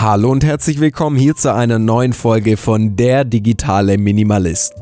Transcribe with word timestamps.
Hallo 0.00 0.30
und 0.30 0.42
herzlich 0.44 0.80
willkommen 0.80 1.18
hier 1.18 1.36
zu 1.36 1.54
einer 1.54 1.78
neuen 1.78 2.14
Folge 2.14 2.56
von 2.56 2.96
Der 2.96 3.22
digitale 3.22 3.98
Minimalist. 3.98 4.72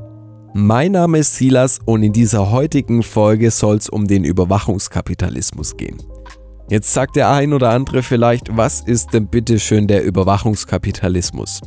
Mein 0.54 0.92
Name 0.92 1.18
ist 1.18 1.34
Silas 1.34 1.80
und 1.84 2.04
in 2.04 2.12
dieser 2.12 2.52
heutigen 2.52 3.02
Folge 3.02 3.50
soll 3.50 3.78
es 3.78 3.88
um 3.88 4.06
den 4.06 4.22
Überwachungskapitalismus 4.22 5.76
gehen. 5.76 6.00
Jetzt 6.70 6.94
sagt 6.94 7.16
der 7.16 7.30
ein 7.30 7.52
oder 7.52 7.70
andere 7.70 8.04
vielleicht, 8.04 8.56
was 8.56 8.80
ist 8.82 9.12
denn 9.12 9.26
bitteschön 9.26 9.88
der 9.88 10.04
Überwachungskapitalismus? 10.04 11.62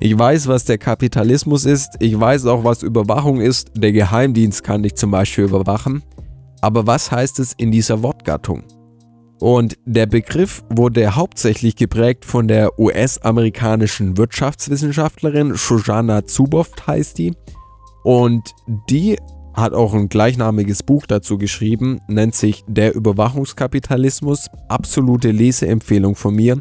Ich 0.00 0.18
weiß, 0.18 0.48
was 0.48 0.64
der 0.64 0.78
Kapitalismus 0.78 1.64
ist, 1.64 1.90
ich 2.00 2.18
weiß 2.18 2.46
auch, 2.46 2.64
was 2.64 2.82
Überwachung 2.82 3.40
ist, 3.40 3.70
der 3.76 3.92
Geheimdienst 3.92 4.64
kann 4.64 4.82
dich 4.82 4.96
zum 4.96 5.12
Beispiel 5.12 5.44
überwachen, 5.44 6.02
aber 6.60 6.88
was 6.88 7.12
heißt 7.12 7.38
es 7.38 7.52
in 7.52 7.70
dieser 7.70 8.02
Wortgattung? 8.02 8.64
Und 9.38 9.76
der 9.84 10.06
Begriff 10.06 10.64
wurde 10.70 11.14
hauptsächlich 11.14 11.76
geprägt 11.76 12.24
von 12.24 12.48
der 12.48 12.78
US-amerikanischen 12.78 14.16
Wirtschaftswissenschaftlerin 14.16 15.56
Shoshana 15.56 16.24
Zuboff 16.24 16.70
heißt 16.86 17.18
die. 17.18 17.34
Und 18.02 18.54
die 18.88 19.16
hat 19.52 19.72
auch 19.72 19.94
ein 19.94 20.08
gleichnamiges 20.08 20.82
Buch 20.82 21.06
dazu 21.06 21.38
geschrieben, 21.38 22.00
nennt 22.08 22.34
sich 22.34 22.62
Der 22.66 22.94
Überwachungskapitalismus. 22.94 24.48
Absolute 24.68 25.30
Leseempfehlung 25.30 26.14
von 26.14 26.34
mir. 26.34 26.60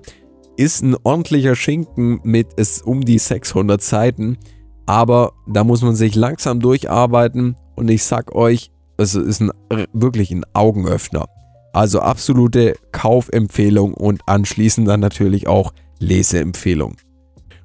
Ist 0.58 0.84
ein 0.84 0.96
ordentlicher 1.04 1.56
Schinken 1.56 2.22
mit 2.24 2.48
es 2.58 2.82
um 2.82 3.02
die 3.02 3.20
600 3.20 3.82
Seiten, 3.82 4.38
aber 4.86 5.34
da 5.48 5.66
muss 5.66 5.82
man 5.82 5.96
sich 5.96 6.16
langsam 6.16 6.62
durcharbeiten 6.62 7.58
und 7.76 7.90
ich 7.90 8.04
sag 8.04 8.34
euch, 8.34 8.72
es 8.98 9.16
ist 9.16 9.42
ein, 9.42 9.52
wirklich 9.92 10.32
ein 10.32 10.46
Augenöffner. 10.54 11.28
Also 11.76 12.00
absolute 12.00 12.78
Kaufempfehlung 12.94 13.96
und 13.96 14.22
anschließend 14.28 14.88
dann 14.88 15.02
natürlich 15.02 15.48
auch 15.48 15.74
Leseempfehlung. 16.00 16.96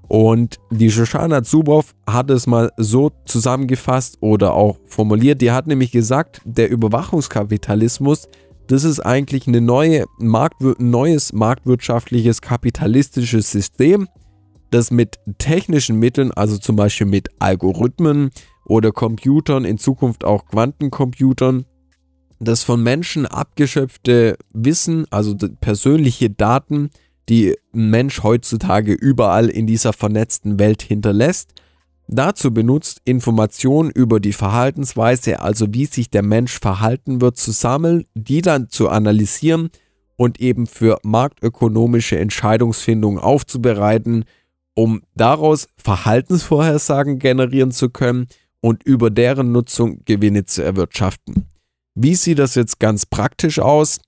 Und 0.08 0.58
die 0.72 0.90
Shoshana 0.90 1.44
Zuboff 1.44 1.94
hat 2.08 2.28
es 2.30 2.48
mal 2.48 2.72
so 2.76 3.12
zusammengefasst 3.24 4.18
oder 4.20 4.54
auch 4.54 4.78
formuliert. 4.84 5.40
Die 5.40 5.52
hat 5.52 5.68
nämlich 5.68 5.92
gesagt, 5.92 6.40
der 6.44 6.70
Überwachungskapitalismus, 6.70 8.28
das 8.66 8.82
ist 8.82 8.98
eigentlich 8.98 9.46
ein 9.46 9.64
neue 9.64 10.06
Marktwir 10.18 10.74
neues 10.78 11.32
marktwirtschaftliches 11.32 12.42
kapitalistisches 12.42 13.52
System, 13.52 14.08
das 14.72 14.90
mit 14.90 15.20
technischen 15.38 16.00
Mitteln, 16.00 16.32
also 16.32 16.58
zum 16.58 16.74
Beispiel 16.74 17.06
mit 17.06 17.28
Algorithmen 17.38 18.30
oder 18.66 18.90
Computern, 18.90 19.64
in 19.64 19.78
Zukunft 19.78 20.24
auch 20.24 20.46
Quantencomputern, 20.46 21.64
das 22.40 22.62
von 22.62 22.82
Menschen 22.82 23.26
abgeschöpfte 23.26 24.36
Wissen, 24.52 25.06
also 25.10 25.36
persönliche 25.60 26.30
Daten, 26.30 26.90
die 27.28 27.56
ein 27.74 27.90
Mensch 27.90 28.22
heutzutage 28.22 28.92
überall 28.92 29.48
in 29.48 29.66
dieser 29.66 29.92
vernetzten 29.92 30.58
Welt 30.58 30.82
hinterlässt, 30.82 31.52
dazu 32.08 32.52
benutzt, 32.52 33.02
Informationen 33.04 33.90
über 33.90 34.18
die 34.18 34.32
Verhaltensweise, 34.32 35.40
also 35.40 35.66
wie 35.72 35.86
sich 35.86 36.10
der 36.10 36.22
Mensch 36.22 36.58
verhalten 36.58 37.20
wird, 37.20 37.36
zu 37.36 37.52
sammeln, 37.52 38.06
die 38.14 38.40
dann 38.40 38.68
zu 38.68 38.88
analysieren 38.88 39.70
und 40.16 40.40
eben 40.40 40.66
für 40.66 40.98
marktökonomische 41.02 42.18
Entscheidungsfindung 42.18 43.18
aufzubereiten, 43.18 44.24
um 44.74 45.02
daraus 45.14 45.68
Verhaltensvorhersagen 45.76 47.18
generieren 47.18 47.70
zu 47.70 47.90
können 47.90 48.26
und 48.60 48.82
über 48.82 49.10
deren 49.10 49.52
Nutzung 49.52 50.02
Gewinne 50.04 50.46
zu 50.46 50.62
erwirtschaften. 50.64 51.46
Wie 51.94 52.14
sieht 52.14 52.38
das 52.38 52.54
jetzt 52.54 52.78
ganz 52.78 53.06
praktisch 53.06 53.58
aus? 53.58 54.00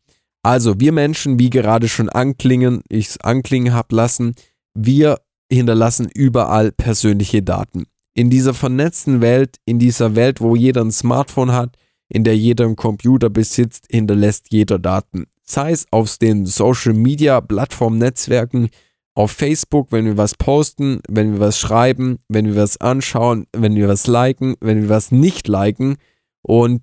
Also 0.42 0.80
wir 0.80 0.92
Menschen, 0.92 1.38
wie 1.38 1.50
gerade 1.50 1.88
schon 1.88 2.08
anklingen, 2.08 2.83
ich 2.88 3.08
es 3.08 3.20
anklingen 3.20 3.72
habe 3.72 3.94
lassen, 3.94 4.34
wir 4.75 5.20
hinterlassen 5.50 6.08
überall 6.12 6.72
persönliche 6.72 7.42
Daten. 7.42 7.86
In 8.14 8.30
dieser 8.30 8.55
vernetzten 8.55 9.20
Welt, 9.20 9.56
in 9.64 9.78
dieser 9.78 10.16
Welt, 10.16 10.41
wo 10.41 10.56
jeder 10.56 10.83
ein 10.83 10.91
Smartphone 10.91 11.53
hat, 11.53 11.77
in 12.09 12.25
der 12.25 12.37
jeder 12.37 12.65
einen 12.66 12.76
Computer 12.76 13.31
besitzt, 13.31 13.87
hinterlässt 13.91 14.47
jeder 14.50 14.78
Daten. 14.78 15.26
Sei 15.43 15.72
es 15.72 15.87
auf 15.91 16.19
den 16.19 16.47
Social 16.47 16.93
Media 16.93 17.41
Plattform 17.41 17.99
Netzwerken, 17.99 18.69
auf 19.14 19.31
Facebook, 19.31 19.93
wenn 19.93 20.06
wir 20.06 20.16
was 20.16 20.34
posten, 20.34 21.00
wenn 21.09 21.34
wir 21.34 21.41
was 21.41 21.59
schreiben, 21.59 22.19
wenn 22.28 22.47
wir 22.47 22.56
was 22.56 22.81
anschauen, 22.81 23.47
wenn 23.53 23.75
wir 23.75 23.88
was 23.88 24.06
liken, 24.06 24.56
wenn 24.60 24.82
wir 24.82 24.88
was 24.88 25.12
nicht 25.12 25.49
liken 25.49 25.97
und 26.43 26.82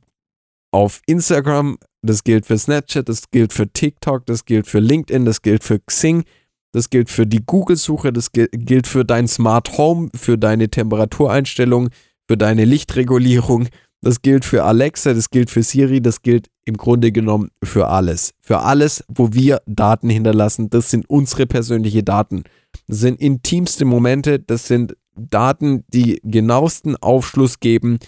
auf 0.72 1.02
Instagram, 1.06 1.78
das 2.02 2.24
gilt 2.24 2.46
für 2.46 2.58
Snapchat, 2.58 3.10
das 3.10 3.30
gilt 3.32 3.54
für 3.54 3.68
TikTok, 3.68 4.26
das 4.26 4.46
gilt 4.46 4.68
für 4.68 4.80
LinkedIn, 4.80 5.26
das 5.26 5.42
gilt 5.42 5.64
für 5.64 5.80
Xing, 5.80 6.24
das 6.72 6.90
gilt 6.90 7.10
für 7.10 7.26
die 7.26 7.44
Google-Suche, 7.46 8.14
das 8.14 8.32
gilt 8.32 8.88
für 8.88 9.04
dein 9.04 9.28
Smart 9.28 9.78
Home, 9.78 10.10
für 10.16 10.38
deine 10.38 10.70
Temperatureinstellung, 10.70 11.90
für 12.28 12.38
deine 12.38 12.66
Lichtregulierung, 12.66 13.68
das 14.02 14.22
gilt 14.22 14.46
für 14.46 14.64
Alexa, 14.64 15.14
das 15.14 15.30
gilt 15.30 15.50
für 15.50 15.64
Siri, 15.64 16.02
das 16.02 16.22
gilt 16.22 16.48
im 16.64 16.78
Grunde 16.78 17.12
genommen 17.12 17.50
für 17.64 17.88
alles. 17.88 18.32
Für 18.40 18.60
alles, 18.60 19.04
wo 19.10 19.34
wir 19.34 19.62
Daten 19.66 20.10
hinterlassen, 20.10 20.70
das 20.70 20.90
sind 20.90 21.10
unsere 21.10 21.48
persönlichen 21.48 22.06
Daten. 22.06 22.44
Das 22.88 23.00
sind 23.00 23.20
intimste 23.20 23.84
Momente, 23.84 24.40
das 24.40 24.68
sind 24.68 24.96
Daten, 25.16 25.84
die 25.94 26.22
genauesten 26.24 26.96
Aufschluss 26.96 27.60
geben 27.60 28.00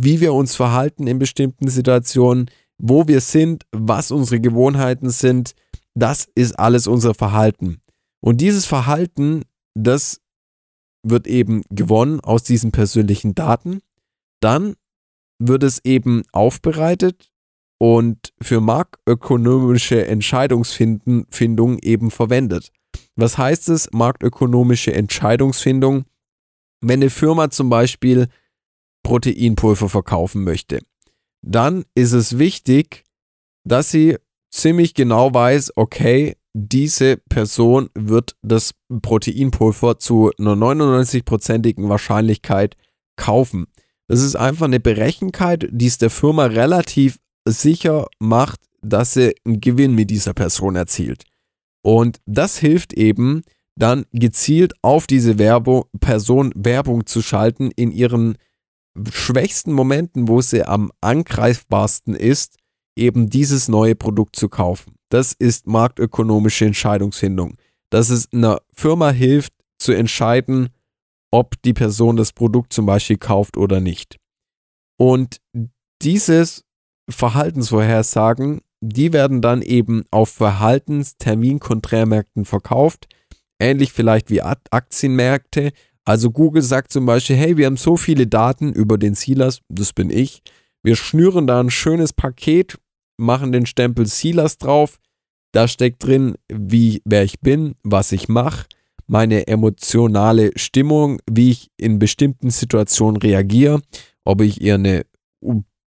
wie 0.00 0.20
wir 0.20 0.32
uns 0.32 0.56
verhalten 0.56 1.06
in 1.06 1.18
bestimmten 1.18 1.68
Situationen, 1.68 2.50
wo 2.78 3.06
wir 3.06 3.20
sind, 3.20 3.64
was 3.72 4.10
unsere 4.10 4.40
Gewohnheiten 4.40 5.10
sind. 5.10 5.54
Das 5.94 6.26
ist 6.34 6.58
alles 6.58 6.86
unser 6.86 7.14
Verhalten. 7.14 7.80
Und 8.20 8.40
dieses 8.40 8.66
Verhalten, 8.66 9.42
das 9.74 10.20
wird 11.02 11.26
eben 11.26 11.62
gewonnen 11.70 12.20
aus 12.20 12.44
diesen 12.44 12.72
persönlichen 12.72 13.34
Daten. 13.34 13.80
Dann 14.40 14.74
wird 15.38 15.62
es 15.62 15.84
eben 15.84 16.22
aufbereitet 16.32 17.30
und 17.78 18.32
für 18.40 18.60
marktökonomische 18.60 20.06
Entscheidungsfindung 20.06 21.78
eben 21.80 22.10
verwendet. 22.10 22.70
Was 23.16 23.38
heißt 23.38 23.68
es, 23.68 23.90
marktökonomische 23.92 24.94
Entscheidungsfindung? 24.94 26.04
Wenn 26.80 27.00
eine 27.00 27.10
Firma 27.10 27.50
zum 27.50 27.70
Beispiel 27.70 28.28
Proteinpulver 29.02 29.88
verkaufen 29.88 30.44
möchte, 30.44 30.80
dann 31.42 31.84
ist 31.94 32.12
es 32.12 32.38
wichtig, 32.38 33.04
dass 33.64 33.90
sie 33.90 34.16
ziemlich 34.50 34.94
genau 34.94 35.32
weiß, 35.32 35.72
okay, 35.76 36.36
diese 36.54 37.16
Person 37.16 37.88
wird 37.94 38.36
das 38.42 38.74
Proteinpulver 39.00 39.98
zu 39.98 40.30
einer 40.38 40.52
99-prozentigen 40.52 41.88
Wahrscheinlichkeit 41.88 42.76
kaufen. 43.16 43.66
Das 44.08 44.20
ist 44.20 44.36
einfach 44.36 44.66
eine 44.66 44.80
Berechenkeit, 44.80 45.68
die 45.70 45.86
es 45.86 45.98
der 45.98 46.10
Firma 46.10 46.46
relativ 46.46 47.18
sicher 47.46 48.06
macht, 48.18 48.60
dass 48.82 49.14
sie 49.14 49.34
einen 49.44 49.60
Gewinn 49.60 49.94
mit 49.94 50.10
dieser 50.10 50.34
Person 50.34 50.76
erzielt. 50.76 51.24
Und 51.82 52.20
das 52.26 52.58
hilft 52.58 52.92
eben, 52.92 53.42
dann 53.74 54.04
gezielt 54.12 54.74
auf 54.82 55.06
diese 55.06 55.38
Werbung, 55.38 55.84
Person 55.98 56.52
Werbung 56.54 57.06
zu 57.06 57.22
schalten 57.22 57.70
in 57.70 57.90
ihren 57.90 58.36
schwächsten 59.10 59.72
Momenten, 59.72 60.28
wo 60.28 60.40
sie 60.40 60.64
am 60.64 60.92
angreifbarsten 61.00 62.14
ist, 62.14 62.56
eben 62.96 63.30
dieses 63.30 63.68
neue 63.68 63.94
Produkt 63.94 64.36
zu 64.36 64.48
kaufen. 64.48 64.94
Das 65.08 65.32
ist 65.32 65.66
marktökonomische 65.66 66.66
Entscheidungsfindung. 66.66 67.56
Dass 67.90 68.10
es 68.10 68.32
einer 68.32 68.60
Firma 68.72 69.10
hilft 69.10 69.52
zu 69.78 69.92
entscheiden, 69.92 70.68
ob 71.30 71.60
die 71.62 71.72
Person 71.72 72.16
das 72.16 72.32
Produkt 72.32 72.72
zum 72.72 72.86
Beispiel 72.86 73.18
kauft 73.18 73.56
oder 73.56 73.80
nicht. 73.80 74.18
Und 74.98 75.40
dieses 76.02 76.64
Verhaltensvorhersagen, 77.08 78.60
die 78.80 79.12
werden 79.12 79.40
dann 79.40 79.62
eben 79.62 80.02
auf 80.10 80.30
Verhaltensterminkonträrmärkten 80.30 82.44
verkauft, 82.44 83.06
ähnlich 83.60 83.92
vielleicht 83.92 84.30
wie 84.30 84.42
Aktienmärkte, 84.42 85.72
also 86.04 86.30
Google 86.30 86.62
sagt 86.62 86.92
zum 86.92 87.06
Beispiel, 87.06 87.36
hey, 87.36 87.56
wir 87.56 87.66
haben 87.66 87.76
so 87.76 87.96
viele 87.96 88.26
Daten 88.26 88.72
über 88.72 88.98
den 88.98 89.14
Silas, 89.14 89.60
das 89.68 89.92
bin 89.92 90.10
ich. 90.10 90.42
Wir 90.82 90.96
schnüren 90.96 91.46
da 91.46 91.60
ein 91.60 91.70
schönes 91.70 92.12
Paket, 92.12 92.78
machen 93.16 93.52
den 93.52 93.66
Stempel 93.66 94.06
Silas 94.06 94.58
drauf. 94.58 94.98
Da 95.52 95.68
steckt 95.68 96.04
drin, 96.04 96.34
wie 96.52 97.02
wer 97.04 97.22
ich 97.22 97.40
bin, 97.40 97.74
was 97.82 98.10
ich 98.12 98.28
mache, 98.28 98.66
meine 99.06 99.46
emotionale 99.46 100.50
Stimmung, 100.56 101.20
wie 101.30 101.50
ich 101.50 101.70
in 101.76 101.98
bestimmten 101.98 102.50
Situationen 102.50 103.16
reagiere, 103.16 103.82
ob 104.24 104.40
ich 104.40 104.60
eher 104.60 104.76
eine 104.76 105.04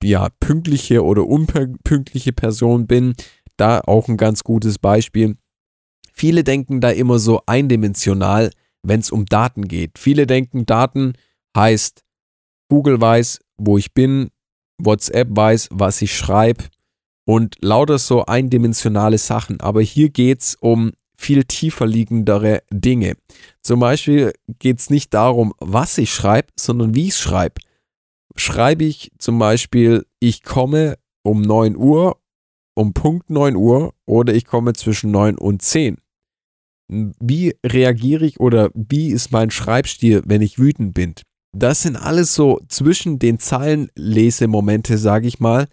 ja, 0.04 0.30
pünktliche 0.40 1.04
oder 1.04 1.26
unpünktliche 1.26 2.32
Person 2.32 2.88
bin. 2.88 3.16
Da 3.58 3.82
auch 3.82 4.08
ein 4.08 4.18
ganz 4.18 4.44
gutes 4.44 4.78
Beispiel. 4.78 5.36
Viele 6.14 6.44
denken 6.44 6.80
da 6.80 6.92
immer 6.92 7.20
so 7.20 7.42
eindimensional 7.46 8.52
wenn 8.88 9.00
es 9.00 9.12
um 9.12 9.26
Daten 9.26 9.68
geht. 9.68 9.98
Viele 9.98 10.28
denken, 10.28 10.66
Daten 10.66 11.14
heißt, 11.56 12.04
Google 12.70 13.00
weiß, 13.00 13.40
wo 13.58 13.78
ich 13.78 13.94
bin, 13.94 14.30
WhatsApp 14.78 15.30
weiß, 15.32 15.70
was 15.72 16.02
ich 16.02 16.16
schreibe 16.16 16.66
und 17.26 17.58
lauter 17.62 17.98
so 17.98 18.26
eindimensionale 18.26 19.18
Sachen. 19.18 19.60
Aber 19.60 19.82
hier 19.82 20.10
geht 20.10 20.42
es 20.42 20.56
um 20.56 20.92
viel 21.18 21.46
tiefer 21.46 21.88
liegendere 21.88 22.64
Dinge. 22.72 23.16
Zum 23.62 23.80
Beispiel 23.80 24.34
geht 24.60 24.80
es 24.80 24.90
nicht 24.90 25.14
darum, 25.14 25.54
was 25.60 25.98
ich 25.98 26.14
schreibe, 26.14 26.50
sondern 26.58 26.94
wie 26.94 27.04
ich 27.04 27.14
es 27.14 27.20
schreibe. 27.20 27.62
Schreibe 28.36 28.84
ich 28.84 29.12
zum 29.18 29.40
Beispiel, 29.40 30.06
ich 30.20 30.44
komme 30.44 30.98
um 31.24 31.42
9 31.42 31.78
Uhr, 31.78 32.20
um 32.76 32.94
Punkt 32.94 33.30
9 33.30 33.56
Uhr 33.56 33.94
oder 34.06 34.34
ich 34.34 34.46
komme 34.46 34.74
zwischen 34.74 35.12
9 35.12 35.38
und 35.38 35.62
10. 35.62 35.98
Wie 36.88 37.56
reagiere 37.66 38.26
ich 38.26 38.40
oder 38.40 38.70
wie 38.74 39.10
ist 39.10 39.32
mein 39.32 39.50
Schreibstil, 39.50 40.22
wenn 40.26 40.42
ich 40.42 40.60
wütend 40.60 40.94
bin? 40.94 41.16
Das 41.58 41.82
sind 41.82 41.96
alles 41.96 42.36
so 42.36 42.60
zwischen 42.68 43.18
den 43.18 43.40
Zeilen 43.40 43.90
Lesemomente, 43.96 44.98
sage 44.98 45.28
ich 45.28 45.40
mal, 45.40 45.68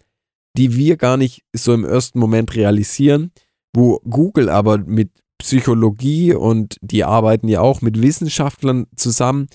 die 0.57 0.75
wir 0.75 0.97
gar 0.97 1.17
nicht 1.17 1.43
so 1.53 1.73
im 1.73 1.83
ersten 1.83 2.19
Moment 2.19 2.55
realisieren, 2.55 3.31
wo 3.75 3.99
Google 4.09 4.49
aber 4.49 4.77
mit 4.77 5.11
Psychologie 5.39 6.33
und 6.33 6.77
die 6.81 7.03
arbeiten 7.03 7.47
ja 7.47 7.59
auch 7.59 7.81
mit 7.81 8.01
Wissenschaftlern 8.01 8.87
zusammen, 8.95 9.47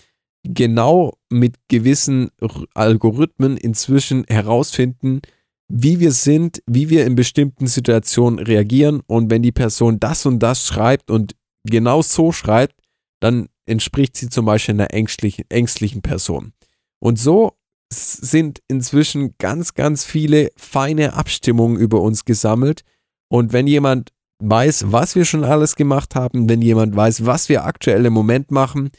genau 0.45 1.15
mit 1.31 1.57
gewissen 1.69 2.31
Algorithmen 2.75 3.57
inzwischen 3.57 4.25
herausfinden, 4.29 5.23
wie 5.69 6.01
wir 6.01 6.13
sind, 6.13 6.63
wie 6.67 6.91
wir 6.91 7.07
in 7.07 7.15
bestimmten 7.15 7.67
Situationen 7.67 8.39
reagieren 8.39 9.01
und 9.07 9.31
wenn 9.31 9.43
die 9.43 9.53
Person 9.53 10.01
das 10.01 10.27
und 10.27 10.41
das 10.41 10.67
schreibt 10.67 11.11
und 11.11 11.35
genau 11.71 12.03
so 12.03 12.33
schreibt, 12.33 12.75
dann 13.21 13.49
entspricht 13.67 14.17
sie 14.17 14.29
zum 14.29 14.47
Beispiel 14.47 14.75
einer 14.75 14.93
ängstlichen, 14.93 15.45
ängstlichen 15.49 16.03
Person. 16.03 16.53
Und 17.01 17.19
so 17.19 17.53
sind 17.91 18.61
inzwischen 18.69 19.35
ganz, 19.39 19.75
ganz 19.75 20.05
viele 20.05 20.51
feine 20.57 21.15
Abstimmungen 21.15 21.79
über 21.79 22.01
uns 22.01 22.25
gesammelt. 22.25 22.83
Und 23.29 23.53
wenn 23.53 23.67
jemand 23.67 24.13
weiß, 24.41 24.93
was 24.93 25.15
wir 25.15 25.25
schon 25.25 25.45
alles 25.45 25.75
gemacht 25.75 26.15
haben, 26.15 26.49
wenn 26.49 26.63
jemand 26.63 26.95
weiß, 26.95 27.27
was 27.27 27.49
wir 27.49 27.65
aktuell 27.65 28.07
im 28.07 28.13
Moment 28.13 28.51
machen, 28.51 28.91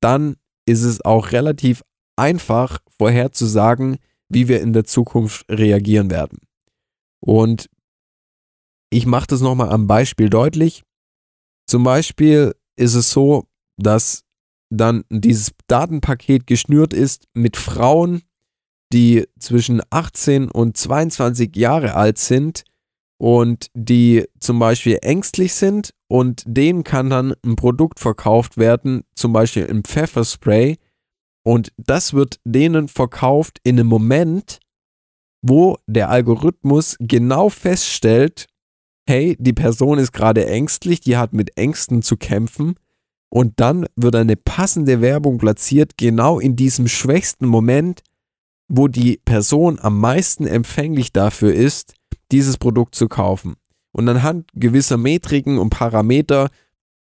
dann 0.00 0.36
ist 0.66 0.82
es 0.82 1.04
auch 1.04 1.32
relativ 1.32 1.82
einfach 2.16 2.78
vorherzusagen, 2.98 3.98
wie 4.28 4.48
wir 4.48 4.60
in 4.60 4.72
der 4.72 4.84
Zukunft 4.84 5.44
reagieren 5.50 6.10
werden. 6.10 6.38
Und 7.20 7.68
ich 8.90 9.06
mache 9.06 9.26
das 9.26 9.40
nochmal 9.40 9.70
am 9.70 9.86
Beispiel 9.86 10.30
deutlich. 10.30 10.82
Zum 11.66 11.84
Beispiel 11.84 12.54
ist 12.76 12.94
es 12.94 13.10
so, 13.10 13.46
dass 13.76 14.22
dann 14.70 15.04
dieses 15.10 15.52
Datenpaket 15.68 16.46
geschnürt 16.46 16.92
ist 16.92 17.26
mit 17.34 17.56
Frauen, 17.56 18.22
die 18.92 19.26
zwischen 19.38 19.82
18 19.90 20.50
und 20.50 20.76
22 20.76 21.54
Jahre 21.56 21.94
alt 21.94 22.18
sind 22.18 22.64
und 23.18 23.68
die 23.74 24.24
zum 24.40 24.58
Beispiel 24.58 24.98
ängstlich 25.02 25.54
sind 25.54 25.90
und 26.08 26.42
denen 26.46 26.84
kann 26.84 27.10
dann 27.10 27.34
ein 27.44 27.56
Produkt 27.56 27.98
verkauft 27.98 28.56
werden, 28.56 29.04
zum 29.14 29.32
Beispiel 29.32 29.64
im 29.64 29.82
Pfefferspray. 29.84 30.76
Und 31.44 31.72
das 31.76 32.12
wird 32.12 32.40
denen 32.44 32.88
verkauft 32.88 33.58
in 33.62 33.78
einem 33.78 33.88
Moment, 33.88 34.58
wo 35.42 35.78
der 35.86 36.10
Algorithmus 36.10 36.96
genau 36.98 37.48
feststellt, 37.48 38.46
hey, 39.06 39.36
die 39.38 39.52
Person 39.52 39.98
ist 39.98 40.12
gerade 40.12 40.46
ängstlich, 40.46 41.00
die 41.00 41.16
hat 41.16 41.32
mit 41.32 41.56
Ängsten 41.56 42.02
zu 42.02 42.16
kämpfen 42.16 42.74
und 43.28 43.54
dann 43.56 43.86
wird 43.96 44.16
eine 44.16 44.36
passende 44.36 45.00
Werbung 45.00 45.38
platziert, 45.38 45.96
genau 45.96 46.38
in 46.38 46.56
diesem 46.56 46.88
schwächsten 46.88 47.46
Moment, 47.46 48.02
wo 48.68 48.88
die 48.88 49.20
Person 49.24 49.78
am 49.80 50.00
meisten 50.00 50.46
empfänglich 50.46 51.12
dafür 51.12 51.54
ist, 51.54 51.94
dieses 52.32 52.58
Produkt 52.58 52.94
zu 52.94 53.08
kaufen. 53.08 53.54
Und 53.92 54.08
anhand 54.08 54.50
gewisser 54.54 54.96
Metriken 54.96 55.58
und 55.58 55.70
Parameter 55.70 56.48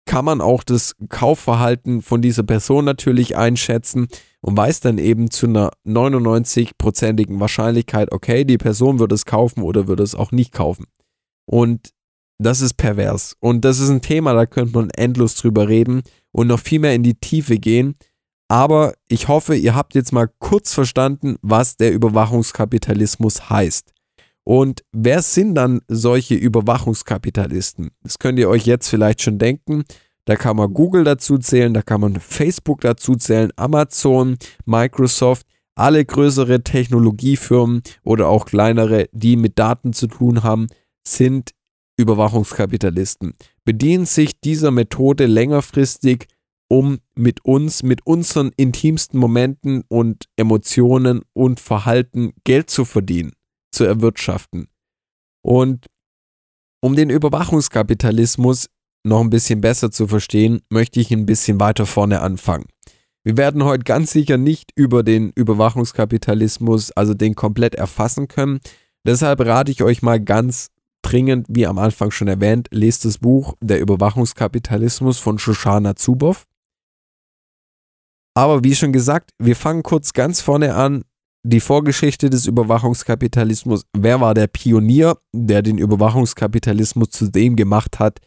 kann 0.06 0.24
man 0.24 0.40
auch 0.40 0.64
das 0.64 0.96
Kaufverhalten 1.08 2.02
von 2.02 2.22
dieser 2.22 2.42
Person 2.42 2.84
natürlich 2.84 3.36
einschätzen 3.36 4.08
und 4.40 4.56
weiß 4.56 4.80
dann 4.80 4.98
eben 4.98 5.30
zu 5.30 5.46
einer 5.46 5.70
99-prozentigen 5.86 7.38
Wahrscheinlichkeit, 7.38 8.10
okay, 8.10 8.44
die 8.44 8.58
Person 8.58 8.98
wird 8.98 9.12
es 9.12 9.26
kaufen 9.26 9.62
oder 9.62 9.86
wird 9.86 10.00
es 10.00 10.14
auch 10.14 10.32
nicht 10.32 10.52
kaufen. 10.52 10.86
Und 11.50 11.90
das 12.38 12.60
ist 12.60 12.74
pervers. 12.74 13.36
Und 13.40 13.64
das 13.64 13.80
ist 13.80 13.90
ein 13.90 14.02
Thema, 14.02 14.34
da 14.34 14.46
könnte 14.46 14.78
man 14.78 14.90
endlos 14.90 15.34
drüber 15.34 15.66
reden 15.66 16.02
und 16.30 16.46
noch 16.46 16.60
viel 16.60 16.78
mehr 16.78 16.94
in 16.94 17.02
die 17.02 17.18
Tiefe 17.18 17.58
gehen. 17.58 17.96
Aber 18.46 18.94
ich 19.08 19.26
hoffe, 19.26 19.56
ihr 19.56 19.74
habt 19.74 19.96
jetzt 19.96 20.12
mal 20.12 20.30
kurz 20.38 20.72
verstanden, 20.72 21.36
was 21.42 21.76
der 21.76 21.92
Überwachungskapitalismus 21.92 23.50
heißt. 23.50 23.92
Und 24.44 24.84
wer 24.92 25.22
sind 25.22 25.56
dann 25.56 25.80
solche 25.88 26.36
Überwachungskapitalisten? 26.36 27.90
Das 28.04 28.20
könnt 28.20 28.38
ihr 28.38 28.48
euch 28.48 28.64
jetzt 28.64 28.88
vielleicht 28.88 29.20
schon 29.22 29.38
denken. 29.38 29.82
Da 30.26 30.36
kann 30.36 30.56
man 30.56 30.72
Google 30.72 31.02
dazu 31.02 31.36
zählen, 31.36 31.74
da 31.74 31.82
kann 31.82 32.00
man 32.00 32.20
Facebook 32.20 32.80
dazu 32.82 33.16
zählen, 33.16 33.50
Amazon, 33.56 34.36
Microsoft, 34.66 35.46
alle 35.74 36.04
größere 36.04 36.62
Technologiefirmen 36.62 37.82
oder 38.04 38.28
auch 38.28 38.46
kleinere, 38.46 39.08
die 39.12 39.36
mit 39.36 39.58
Daten 39.58 39.92
zu 39.92 40.06
tun 40.06 40.44
haben, 40.44 40.68
sind 41.06 41.50
Überwachungskapitalisten. 41.96 43.34
Bedienen 43.64 44.06
sich 44.06 44.40
dieser 44.40 44.70
Methode 44.70 45.26
längerfristig 45.26 46.26
um 46.68 46.98
mit 47.16 47.44
uns, 47.44 47.82
mit 47.82 48.06
unseren 48.06 48.52
intimsten 48.56 49.18
Momenten 49.18 49.82
und 49.88 50.26
Emotionen 50.36 51.22
und 51.32 51.58
Verhalten 51.58 52.32
Geld 52.44 52.70
zu 52.70 52.84
verdienen, 52.84 53.32
zu 53.72 53.84
erwirtschaften. 53.84 54.68
Und 55.42 55.86
um 56.80 56.94
den 56.94 57.10
Überwachungskapitalismus 57.10 58.68
noch 59.04 59.20
ein 59.20 59.30
bisschen 59.30 59.60
besser 59.60 59.90
zu 59.90 60.06
verstehen, 60.06 60.60
möchte 60.70 61.00
ich 61.00 61.10
ein 61.10 61.26
bisschen 61.26 61.58
weiter 61.58 61.86
vorne 61.86 62.20
anfangen. 62.20 62.66
Wir 63.24 63.36
werden 63.36 63.64
heute 63.64 63.84
ganz 63.84 64.12
sicher 64.12 64.38
nicht 64.38 64.70
über 64.76 65.02
den 65.02 65.30
Überwachungskapitalismus, 65.34 66.92
also 66.92 67.14
den 67.14 67.34
komplett 67.34 67.74
erfassen 67.74 68.28
können. 68.28 68.60
Deshalb 69.04 69.40
rate 69.40 69.72
ich 69.72 69.82
euch 69.82 70.02
mal 70.02 70.20
ganz 70.20 70.70
dringend, 71.02 71.46
wie 71.48 71.66
am 71.66 71.78
Anfang 71.78 72.10
schon 72.10 72.28
erwähnt, 72.28 72.68
lest 72.70 73.04
das 73.04 73.18
Buch 73.18 73.54
Der 73.60 73.80
Überwachungskapitalismus 73.80 75.18
von 75.18 75.38
Shoshana 75.38 75.96
Zuboff. 75.96 76.46
Aber 78.34 78.62
wie 78.64 78.74
schon 78.74 78.92
gesagt, 78.92 79.32
wir 79.38 79.56
fangen 79.56 79.82
kurz 79.82 80.12
ganz 80.12 80.40
vorne 80.40 80.74
an. 80.74 81.04
Die 81.42 81.60
Vorgeschichte 81.60 82.28
des 82.28 82.46
Überwachungskapitalismus. 82.46 83.86
Wer 83.96 84.20
war 84.20 84.34
der 84.34 84.46
Pionier, 84.46 85.16
der 85.32 85.62
den 85.62 85.78
Überwachungskapitalismus 85.78 87.10
zu 87.10 87.30
dem 87.30 87.56
gemacht 87.56 87.98
hat, 87.98 88.20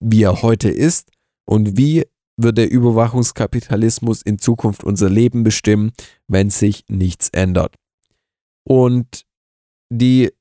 wie 0.00 0.22
er 0.22 0.42
heute 0.42 0.68
ist? 0.68 1.10
Und 1.44 1.76
wie 1.76 2.04
wird 2.36 2.58
der 2.58 2.70
Überwachungskapitalismus 2.70 4.22
in 4.22 4.38
Zukunft 4.38 4.84
unser 4.84 5.10
Leben 5.10 5.42
bestimmen, 5.42 5.92
wenn 6.28 6.50
sich 6.50 6.84
nichts 6.88 7.28
ändert? 7.30 7.76
Und 8.64 9.26
die 9.90 10.32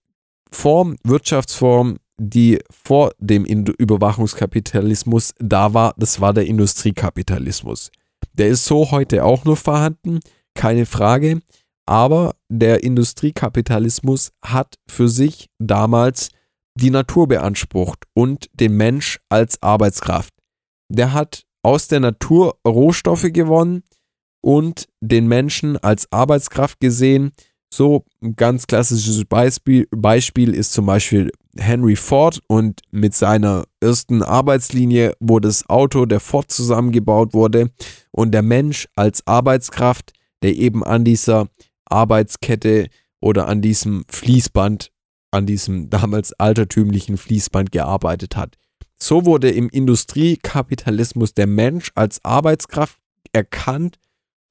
Form, 0.54 0.96
Wirtschaftsform, 1.04 1.98
die 2.20 2.60
vor 2.70 3.14
dem 3.20 3.46
Überwachungskapitalismus 3.46 5.34
da 5.40 5.74
war, 5.74 5.94
das 5.98 6.22
war 6.22 6.34
der 6.34 6.46
Industriekapitalismus. 6.46 7.92
Der 8.34 8.50
ist 8.50 8.66
so 8.66 8.92
heute 8.92 9.24
auch 9.24 9.46
noch 9.46 9.58
vorhanden, 9.58 10.20
keine 10.54 10.86
Frage. 10.86 11.42
Aber 11.88 12.36
der 12.48 12.84
Industriekapitalismus 12.84 14.32
hat 14.44 14.76
für 14.88 15.10
sich 15.10 15.50
damals 15.60 16.30
die 16.76 16.92
Natur 16.92 17.28
beansprucht 17.28 18.06
und 18.14 18.50
den 18.54 18.78
Mensch 18.78 19.20
als 19.30 19.62
Arbeitskraft. 19.62 20.34
Der 20.90 21.14
hat 21.14 21.44
aus 21.64 21.88
der 21.88 22.00
Natur 22.00 22.58
Rohstoffe 22.66 23.28
gewonnen 23.32 23.84
und 24.42 24.88
den 25.02 25.28
Menschen 25.28 25.78
als 25.78 26.12
Arbeitskraft 26.12 26.80
gesehen. 26.80 27.32
So 27.74 28.04
ein 28.22 28.36
ganz 28.36 28.68
klassisches 28.68 29.24
Beispiel, 29.26 29.88
Beispiel 29.92 30.54
ist 30.54 30.74
zum 30.74 30.86
Beispiel 30.86 31.32
Henry 31.58 31.96
Ford 31.96 32.40
und 32.48 32.82
mit 32.92 33.16
seiner 33.16 33.64
ersten 33.80 34.24
Arbeitslinie, 34.24 35.14
wo 35.20 35.40
das 35.40 35.70
Auto 35.70 36.06
der 36.06 36.20
Ford 36.20 36.52
zusammengebaut 36.52 37.34
wurde 37.34 37.72
und 38.12 38.32
der 38.32 38.42
Mensch 38.42 38.88
als 38.96 39.26
Arbeitskraft, 39.26 40.12
der 40.44 40.56
eben 40.56 40.84
an 40.84 41.06
dieser 41.06 41.48
Arbeitskette 41.86 42.88
oder 43.22 43.48
an 43.48 43.62
diesem 43.62 44.04
Fließband, 44.10 44.92
an 45.32 45.46
diesem 45.46 45.90
damals 45.90 46.34
altertümlichen 46.34 47.18
Fließband 47.18 47.72
gearbeitet 47.72 48.36
hat. 48.36 48.58
So 48.98 49.26
wurde 49.26 49.50
im 49.50 49.70
Industriekapitalismus 49.70 51.34
der 51.34 51.48
Mensch 51.48 51.92
als 51.96 52.24
Arbeitskraft 52.24 52.98
erkannt 53.32 53.98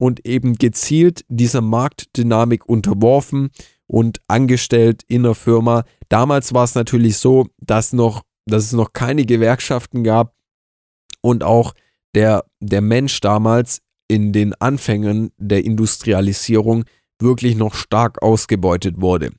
und 0.01 0.25
eben 0.25 0.55
gezielt 0.55 1.23
dieser 1.27 1.61
Marktdynamik 1.61 2.67
unterworfen 2.67 3.51
und 3.85 4.19
angestellt 4.27 5.03
in 5.07 5.21
der 5.21 5.35
Firma. 5.35 5.83
Damals 6.09 6.55
war 6.55 6.63
es 6.63 6.73
natürlich 6.73 7.17
so, 7.17 7.45
dass, 7.59 7.93
noch, 7.93 8.23
dass 8.47 8.63
es 8.63 8.73
noch 8.73 8.93
keine 8.93 9.25
Gewerkschaften 9.25 10.03
gab 10.03 10.33
und 11.21 11.43
auch 11.43 11.75
der, 12.15 12.45
der 12.59 12.81
Mensch 12.81 13.19
damals 13.19 13.83
in 14.07 14.33
den 14.33 14.55
Anfängen 14.55 15.33
der 15.37 15.63
Industrialisierung 15.63 16.85
wirklich 17.19 17.55
noch 17.55 17.75
stark 17.75 18.23
ausgebeutet 18.23 19.01
wurde. 19.01 19.29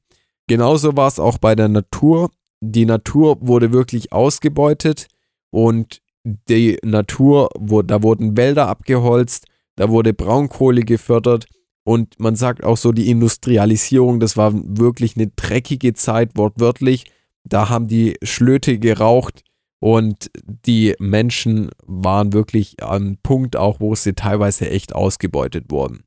Genauso 0.47 0.97
war 0.97 1.09
es 1.09 1.19
auch 1.19 1.39
bei 1.39 1.57
der 1.57 1.69
Natur. 1.69 2.31
Die 2.61 2.87
Natur 2.87 3.37
wurde 3.41 3.73
wirklich 3.73 4.13
ausgebeutet 4.13 5.09
und 5.51 6.03
die 6.25 6.79
Natur, 6.85 7.49
da 7.85 8.05
wurden 8.05 8.37
Wälder 8.37 8.69
abgeholzt, 8.69 9.49
da 9.77 9.89
wurde 9.89 10.13
Braunkohle 10.13 10.83
gefördert 10.83 11.47
und 11.85 12.21
man 12.21 12.37
sagt 12.37 12.63
auch 12.65 12.77
so, 12.77 12.93
die 12.93 13.11
Industrialisierung, 13.11 14.21
das 14.21 14.37
war 14.37 14.53
wirklich 14.55 15.17
eine 15.17 15.29
dreckige 15.29 15.95
Zeit, 15.95 16.37
wortwörtlich. 16.37 17.07
Da 17.45 17.69
haben 17.69 17.89
die 17.89 18.17
Schlöte 18.23 18.79
geraucht 18.79 19.43
und 19.81 20.31
die 20.47 20.95
Menschen 21.01 21.71
waren 21.85 22.33
wirklich 22.33 22.83
am 22.83 23.19
Punkt 23.23 23.57
auch, 23.57 23.81
wo 23.81 23.97
sie 23.97 24.13
teilweise 24.13 24.71
echt 24.71 24.95
ausgebeutet 24.95 25.71
wurden. 25.71 26.05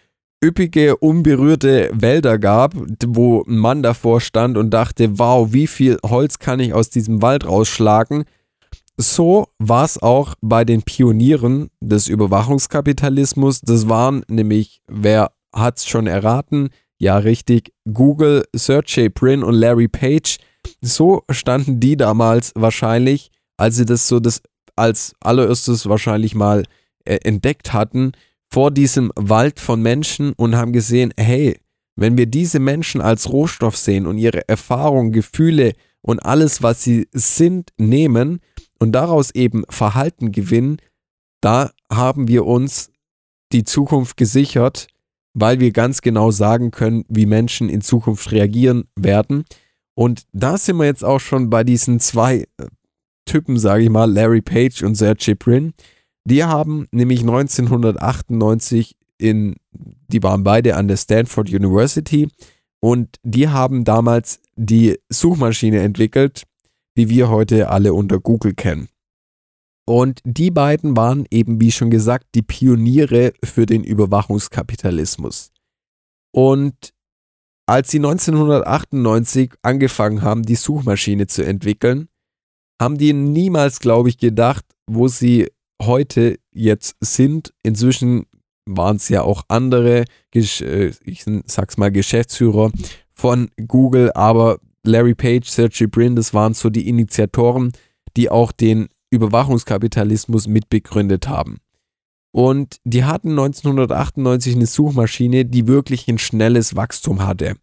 üppige, 0.42 0.96
unberührte 0.96 1.90
Wälder 1.92 2.38
gab, 2.38 2.74
wo 3.06 3.42
ein 3.42 3.58
Mann 3.58 3.82
davor 3.82 4.20
stand 4.20 4.56
und 4.56 4.70
dachte, 4.70 5.18
wow, 5.18 5.52
wie 5.52 5.66
viel 5.66 5.98
Holz 6.04 6.38
kann 6.38 6.60
ich 6.60 6.74
aus 6.74 6.90
diesem 6.90 7.22
Wald 7.22 7.46
rausschlagen, 7.46 8.24
so 8.96 9.48
war 9.58 9.84
es 9.84 10.02
auch 10.02 10.34
bei 10.40 10.64
den 10.64 10.82
Pionieren 10.82 11.70
des 11.80 12.08
Überwachungskapitalismus. 12.08 13.60
Das 13.60 13.88
waren 13.88 14.24
nämlich, 14.28 14.82
wer 14.86 15.32
hat 15.54 15.78
es 15.78 15.86
schon 15.86 16.06
erraten? 16.06 16.70
Ja, 16.98 17.18
richtig, 17.18 17.72
Google, 17.92 18.44
Sergey 18.54 19.08
Brin 19.08 19.42
und 19.42 19.54
Larry 19.54 19.88
Page. 19.88 20.38
So 20.80 21.22
standen 21.30 21.80
die 21.80 21.96
damals 21.96 22.52
wahrscheinlich 22.54 23.30
als 23.56 23.76
sie 23.76 23.84
das 23.84 24.08
so 24.08 24.20
das 24.20 24.42
als 24.76 25.14
allererstes 25.20 25.88
wahrscheinlich 25.88 26.34
mal 26.34 26.64
äh, 27.04 27.18
entdeckt 27.24 27.72
hatten, 27.72 28.12
vor 28.50 28.70
diesem 28.70 29.12
Wald 29.16 29.60
von 29.60 29.80
Menschen 29.80 30.32
und 30.34 30.56
haben 30.56 30.72
gesehen, 30.72 31.12
hey, 31.16 31.58
wenn 31.96 32.16
wir 32.16 32.26
diese 32.26 32.58
Menschen 32.58 33.00
als 33.00 33.30
Rohstoff 33.30 33.76
sehen 33.76 34.06
und 34.06 34.18
ihre 34.18 34.48
Erfahrungen, 34.48 35.12
Gefühle 35.12 35.72
und 36.00 36.20
alles, 36.20 36.62
was 36.62 36.82
sie 36.82 37.08
sind, 37.12 37.70
nehmen 37.78 38.40
und 38.78 38.92
daraus 38.92 39.30
eben 39.34 39.64
Verhalten 39.68 40.32
gewinnen, 40.32 40.78
da 41.40 41.70
haben 41.90 42.28
wir 42.28 42.46
uns 42.46 42.90
die 43.52 43.64
Zukunft 43.64 44.16
gesichert, 44.16 44.86
weil 45.34 45.60
wir 45.60 45.72
ganz 45.72 46.00
genau 46.00 46.30
sagen 46.30 46.70
können, 46.70 47.04
wie 47.08 47.26
Menschen 47.26 47.68
in 47.68 47.80
Zukunft 47.80 48.32
reagieren 48.32 48.84
werden. 48.96 49.44
Und 49.94 50.24
da 50.32 50.56
sind 50.56 50.76
wir 50.76 50.86
jetzt 50.86 51.04
auch 51.04 51.20
schon 51.20 51.50
bei 51.50 51.64
diesen 51.64 52.00
zwei 52.00 52.46
äh, 52.58 52.66
Typen, 53.24 53.58
sage 53.58 53.84
ich 53.84 53.90
mal, 53.90 54.10
Larry 54.10 54.42
Page 54.42 54.82
und 54.82 54.94
Sergey 54.94 55.34
Brin, 55.34 55.74
die 56.24 56.44
haben 56.44 56.86
nämlich 56.92 57.20
1998 57.20 58.96
in, 59.18 59.56
die 59.72 60.22
waren 60.22 60.42
beide 60.42 60.76
an 60.76 60.88
der 60.88 60.96
Stanford 60.96 61.48
University 61.48 62.28
und 62.80 63.16
die 63.22 63.48
haben 63.48 63.84
damals 63.84 64.40
die 64.56 64.98
Suchmaschine 65.08 65.80
entwickelt, 65.80 66.42
die 66.96 67.08
wir 67.08 67.28
heute 67.28 67.70
alle 67.70 67.94
unter 67.94 68.18
Google 68.18 68.54
kennen. 68.54 68.88
Und 69.84 70.20
die 70.24 70.50
beiden 70.50 70.96
waren 70.96 71.26
eben, 71.30 71.60
wie 71.60 71.72
schon 71.72 71.90
gesagt, 71.90 72.26
die 72.34 72.42
Pioniere 72.42 73.32
für 73.42 73.66
den 73.66 73.82
Überwachungskapitalismus. 73.82 75.52
Und 76.32 76.92
als 77.66 77.90
sie 77.90 77.98
1998 77.98 79.54
angefangen 79.62 80.22
haben, 80.22 80.42
die 80.42 80.54
Suchmaschine 80.54 81.26
zu 81.26 81.44
entwickeln, 81.44 82.08
haben 82.80 82.98
die 82.98 83.12
niemals, 83.12 83.80
glaube 83.80 84.08
ich, 84.08 84.18
gedacht, 84.18 84.64
wo 84.86 85.08
sie 85.08 85.48
heute 85.80 86.38
jetzt 86.52 86.96
sind. 87.00 87.52
Inzwischen 87.62 88.26
waren 88.66 88.96
es 88.96 89.08
ja 89.08 89.22
auch 89.22 89.44
andere, 89.48 90.04
äh, 90.34 90.92
ich 91.04 91.24
sag's 91.46 91.76
mal, 91.76 91.90
Geschäftsführer 91.90 92.70
von 93.14 93.50
Google, 93.66 94.12
aber 94.14 94.58
Larry 94.84 95.14
Page, 95.14 95.48
Sergey 95.48 95.86
Brin, 95.86 96.16
das 96.16 96.34
waren 96.34 96.54
so 96.54 96.70
die 96.70 96.88
Initiatoren, 96.88 97.72
die 98.16 98.30
auch 98.30 98.52
den 98.52 98.88
Überwachungskapitalismus 99.10 100.46
mitbegründet 100.46 101.28
haben. 101.28 101.58
Und 102.32 102.78
die 102.84 103.04
hatten 103.04 103.30
1998 103.30 104.56
eine 104.56 104.66
Suchmaschine, 104.66 105.44
die 105.44 105.66
wirklich 105.66 106.08
ein 106.08 106.18
schnelles 106.18 106.74
Wachstum 106.74 107.24
hatte. 107.24 107.56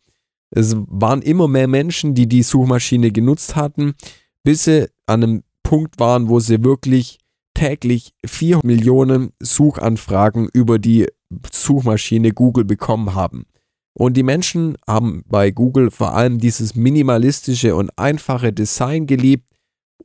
Es 0.51 0.75
waren 0.78 1.22
immer 1.22 1.48
mehr 1.48 1.68
Menschen, 1.68 2.13
die 2.13 2.28
die 2.28 2.44
Suchmaschine 2.44 3.12
genutzt 3.12 3.56
hatten 3.56 3.96
bis 4.43 4.65
sie 4.65 4.89
an 5.05 5.24
einem 5.24 5.43
Punkt 5.63 6.00
waren, 6.00 6.29
wo 6.29 6.39
sie 6.39 6.63
wirklich 6.63 7.19
täglich 7.53 8.13
4 8.25 8.62
Millionen 8.63 9.31
Suchanfragen 9.39 10.50
über 10.53 10.79
die 10.79 11.08
Suchmaschine 11.51 12.31
Google 12.31 12.65
bekommen 12.65 13.13
haben. 13.15 13.46
Und 13.93 14.15
die 14.15 14.24
Menschen 14.24 14.77
haben 14.88 15.24
bei 15.27 15.51
Google 15.51 15.91
vor 15.91 16.13
allem 16.13 16.39
dieses 16.39 16.75
minimalistische 16.75 17.75
und 17.75 17.91
einfache 17.98 18.53
Design 18.53 19.08
geliebt. 19.08 19.46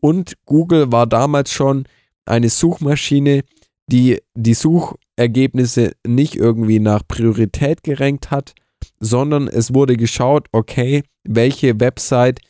Und 0.00 0.34
Google 0.46 0.90
war 0.90 1.06
damals 1.06 1.52
schon 1.52 1.84
eine 2.26 2.48
Suchmaschine, 2.48 3.42
die 3.86 4.20
die 4.34 4.54
Suchergebnisse 4.54 5.92
nicht 6.06 6.34
irgendwie 6.34 6.80
nach 6.80 7.06
Priorität 7.06 7.82
gerankt 7.82 8.30
hat, 8.30 8.54
sondern 8.98 9.48
es 9.48 9.72
wurde 9.72 9.96
geschaut, 9.96 10.48
okay, 10.52 11.04
welche 11.22 11.78
Website 11.78 12.40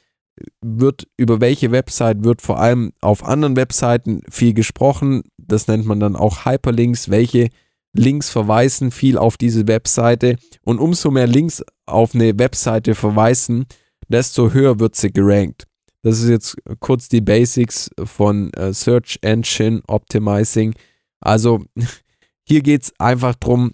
wird, 0.60 1.06
über 1.16 1.40
welche 1.40 1.70
Website 1.70 2.24
wird 2.24 2.42
vor 2.42 2.58
allem 2.58 2.92
auf 3.00 3.24
anderen 3.24 3.56
Webseiten 3.56 4.22
viel 4.30 4.54
gesprochen. 4.54 5.22
Das 5.38 5.68
nennt 5.68 5.86
man 5.86 6.00
dann 6.00 6.16
auch 6.16 6.44
Hyperlinks. 6.44 7.10
Welche 7.10 7.50
Links 7.92 8.30
verweisen 8.30 8.90
viel 8.90 9.16
auf 9.16 9.36
diese 9.36 9.68
Webseite. 9.68 10.36
Und 10.62 10.78
umso 10.78 11.10
mehr 11.10 11.26
Links 11.26 11.62
auf 11.86 12.14
eine 12.14 12.38
Webseite 12.38 12.94
verweisen, 12.94 13.66
desto 14.08 14.52
höher 14.52 14.80
wird 14.80 14.96
sie 14.96 15.12
gerankt. 15.12 15.64
Das 16.02 16.20
ist 16.20 16.28
jetzt 16.28 16.56
kurz 16.80 17.08
die 17.08 17.22
Basics 17.22 17.90
von 18.04 18.52
äh, 18.52 18.74
Search 18.74 19.18
Engine 19.22 19.80
Optimizing. 19.86 20.74
Also 21.20 21.64
hier 22.44 22.62
geht 22.62 22.82
es 22.82 22.92
einfach 22.98 23.34
darum, 23.36 23.72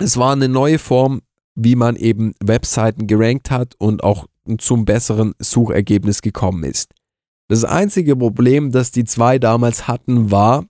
es 0.00 0.16
war 0.16 0.32
eine 0.32 0.48
neue 0.48 0.78
Form, 0.78 1.20
wie 1.54 1.76
man 1.76 1.96
eben 1.96 2.32
Webseiten 2.42 3.06
gerankt 3.06 3.50
hat 3.50 3.74
und 3.78 4.02
auch 4.02 4.26
zum 4.58 4.84
besseren 4.84 5.34
Suchergebnis 5.38 6.22
gekommen 6.22 6.64
ist. 6.64 6.92
Das 7.48 7.64
einzige 7.64 8.16
Problem, 8.16 8.70
das 8.70 8.90
die 8.90 9.04
zwei 9.04 9.38
damals 9.38 9.88
hatten, 9.88 10.30
war, 10.30 10.66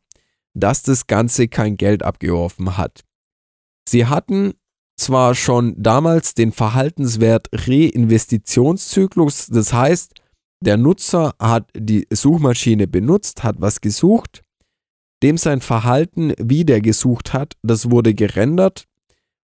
dass 0.55 0.83
das 0.83 1.07
Ganze 1.07 1.49
kein 1.49 1.77
Geld 1.77 2.03
abgeworfen 2.03 2.77
hat. 2.77 3.05
Sie 3.89 4.07
hatten 4.07 4.55
zwar 4.97 5.35
schon 5.35 5.75
damals 5.77 6.35
den 6.35 6.53
Verhaltenswert 6.53 7.49
Reinvestitionszyklus, 7.53 9.49
das 9.49 9.73
heißt, 9.73 10.15
der 10.63 10.77
Nutzer 10.77 11.35
hat 11.39 11.71
die 11.75 12.07
Suchmaschine 12.13 12.87
benutzt, 12.87 13.43
hat 13.43 13.57
was 13.59 13.81
gesucht, 13.81 14.43
dem 15.23 15.39
sein 15.39 15.61
Verhalten, 15.61 16.35
wie 16.39 16.65
der 16.65 16.81
gesucht 16.81 17.33
hat, 17.33 17.55
das 17.63 17.91
wurde 17.91 18.15
gerendert 18.15 18.87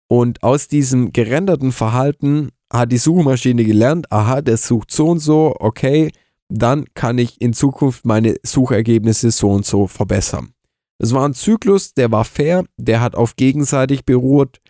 und 0.08 0.42
aus 0.42 0.68
diesem 0.68 1.12
gerenderten 1.12 1.72
Verhalten 1.72 2.50
hat 2.72 2.90
die 2.90 2.98
Suchmaschine 2.98 3.64
gelernt, 3.64 4.10
aha, 4.10 4.40
der 4.40 4.56
sucht 4.56 4.90
so 4.90 5.08
und 5.08 5.18
so, 5.18 5.54
okay, 5.60 6.10
dann 6.48 6.86
kann 6.94 7.18
ich 7.18 7.40
in 7.40 7.52
Zukunft 7.52 8.04
meine 8.04 8.36
Suchergebnisse 8.42 9.30
so 9.30 9.50
und 9.50 9.66
so 9.66 9.86
verbessern. 9.86 10.54
Es 10.98 11.12
war 11.12 11.28
ein 11.28 11.34
Zyklus, 11.34 11.94
der 11.94 12.10
war 12.12 12.24
fair, 12.24 12.64
der 12.76 13.00
hat 13.00 13.14
auf 13.14 13.36
gegenseitig 13.36 14.04
beruht, 14.04 14.60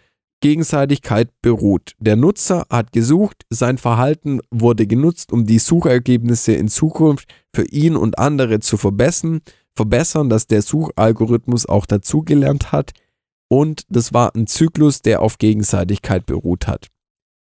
Gegenseitigkeit 0.41 1.31
beruht. 1.41 1.93
Der 1.99 2.17
Nutzer 2.17 2.67
hat 2.69 2.93
gesucht, 2.93 3.45
sein 3.49 3.79
Verhalten 3.79 4.41
wurde 4.51 4.87
genutzt, 4.87 5.33
um 5.33 5.47
die 5.47 5.59
Suchergebnisse 5.59 6.53
in 6.53 6.69
Zukunft 6.69 7.33
für 7.55 7.65
ihn 7.67 7.97
und 7.97 8.19
andere 8.19 8.59
zu 8.59 8.77
verbessern, 8.77 9.41
verbessern, 9.75 10.29
dass 10.29 10.47
der 10.49 10.63
Suchalgorithmus 10.63 11.67
auch 11.67 11.87
dazugelernt 11.87 12.73
hat. 12.73 12.93
Und 13.49 13.85
das 13.89 14.13
war 14.13 14.35
ein 14.35 14.47
Zyklus, 14.47 15.03
der 15.03 15.23
auf 15.23 15.39
Gegenseitigkeit 15.39 16.27
beruht 16.27 16.67
hat. 16.67 16.89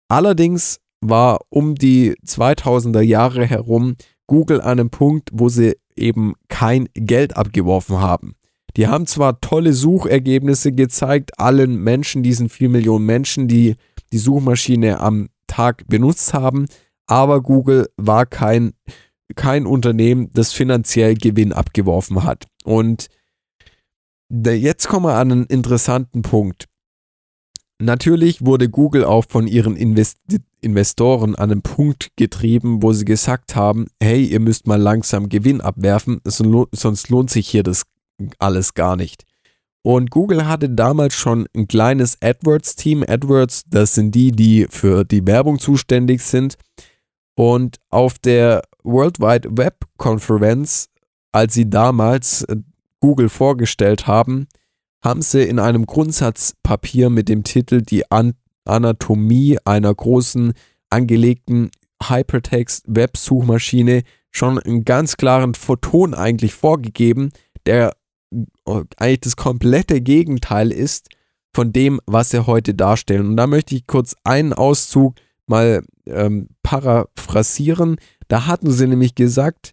Allerdings 0.09 0.81
war 1.01 1.41
um 1.51 1.75
die 1.75 2.15
2000er 2.27 3.01
Jahre 3.03 3.47
herum 3.47 3.97
Google 4.27 4.61
an 4.61 4.81
einem 4.81 4.91
Punkt, 4.91 5.31
wo 5.33 5.49
sie 5.49 5.77
eben 5.97 6.35
kein 6.49 6.89
Geld 6.95 7.37
abgeworfen 7.37 8.01
haben. 8.01 8.35
Die 8.77 8.87
haben 8.87 9.07
zwar 9.07 9.41
tolle 9.41 9.73
Suchergebnisse 9.73 10.73
gezeigt, 10.73 11.39
allen 11.39 11.77
Menschen, 11.83 12.23
diesen 12.23 12.49
4 12.49 12.69
Millionen 12.69 13.07
Menschen, 13.07 13.49
die 13.49 13.77
die 14.13 14.19
Suchmaschine 14.19 15.01
am 15.01 15.29
Tag 15.47 15.87
benutzt 15.89 16.35
haben, 16.35 16.67
aber 17.07 17.43
Google 17.43 17.89
war 17.97 18.27
kein, 18.27 18.73
kein 19.35 19.67
Unternehmen, 19.67 20.31
das 20.33 20.53
finanziell 20.53 21.15
Gewinn 21.15 21.53
abgeworfen 21.53 22.25
hat. 22.25 22.47
Und 22.65 23.09
jetzt 24.31 24.89
kommen 24.89 25.07
wir 25.07 25.15
an 25.15 25.33
einen 25.33 25.47
interessanten 25.47 26.23
Punkt. 26.23 26.67
Natürlich 27.81 28.45
wurde 28.45 28.69
Google 28.69 29.05
auch 29.05 29.25
von 29.29 29.47
ihren 29.47 29.77
Invest 29.77 30.19
Investoren 30.61 31.37
an 31.37 31.53
einen 31.53 31.63
Punkt 31.63 32.11
getrieben, 32.17 32.83
wo 32.83 32.93
sie 32.93 33.05
gesagt 33.05 33.55
haben, 33.55 33.87
hey, 34.03 34.25
ihr 34.25 34.41
müsst 34.41 34.67
mal 34.67 34.81
langsam 34.81 35.29
Gewinn 35.29 35.61
abwerfen, 35.61 36.21
sonst 36.25 37.09
lohnt 37.11 37.31
sich 37.31 37.49
hier 37.49 37.63
das 37.63 37.85
alles 38.41 38.75
gar 38.75 38.97
nicht. 38.97 39.25
Und 39.83 40.11
Google 40.11 40.47
hatte 40.47 40.69
damals 40.69 41.15
schon 41.15 41.47
ein 41.55 41.69
kleines 41.69 42.21
AdWords-Team. 42.21 43.05
AdWords, 43.07 43.63
das 43.69 43.95
sind 43.95 44.15
die, 44.15 44.33
die 44.33 44.67
für 44.69 45.05
die 45.05 45.25
Werbung 45.27 45.61
zuständig 45.61 46.23
sind. 46.23 46.57
Und 47.37 47.77
auf 47.89 48.19
der 48.19 48.63
World 48.83 49.21
Wide 49.21 49.49
Web 49.57 49.85
Konferenz, 49.97 50.89
als 51.31 51.55
sie 51.55 51.71
damals 51.71 52.43
äh, 52.43 52.57
Google 53.01 53.29
vorgestellt 53.29 54.09
haben, 54.09 54.49
haben 55.03 55.23
sie 55.23 55.43
in 55.43 55.59
einem 55.59 55.87
Grundsatzpapier 55.87 57.11
mit 57.11 57.29
dem 57.29 57.45
Titel 57.45 57.83
Die 57.83 58.11
An 58.11 58.35
Anatomie 58.65 59.59
einer 59.65 59.95
großen 59.95 60.53
angelegten 60.91 61.71
Hypertext-Web-Suchmaschine 62.03 64.03
schon 64.31 64.59
einen 64.59 64.85
ganz 64.85 65.17
klaren 65.17 65.55
Photon 65.55 66.15
eigentlich 66.15 66.55
vorgegeben, 66.55 67.31
der 67.67 67.97
äh, 68.33 68.85
eigentlich 68.97 69.21
das 69.21 69.37
komplette 69.37 70.01
Gegenteil 70.01 70.71
ist 70.71 71.09
von 71.53 71.73
dem, 71.73 72.01
was 72.07 72.31
sie 72.31 72.47
heute 72.47 72.75
darstellen. 72.75 73.29
Und 73.29 73.37
da 73.37 73.47
möchte 73.47 73.75
ich 73.75 73.87
kurz 73.87 74.15
einen 74.25 74.53
Auszug 74.53 75.15
mal 75.47 75.83
ähm, 76.07 76.49
paraphrasieren. 76.63 77.97
Da 78.29 78.47
hatten 78.47 78.71
sie 78.71 78.87
nämlich 78.87 79.15
gesagt, 79.15 79.73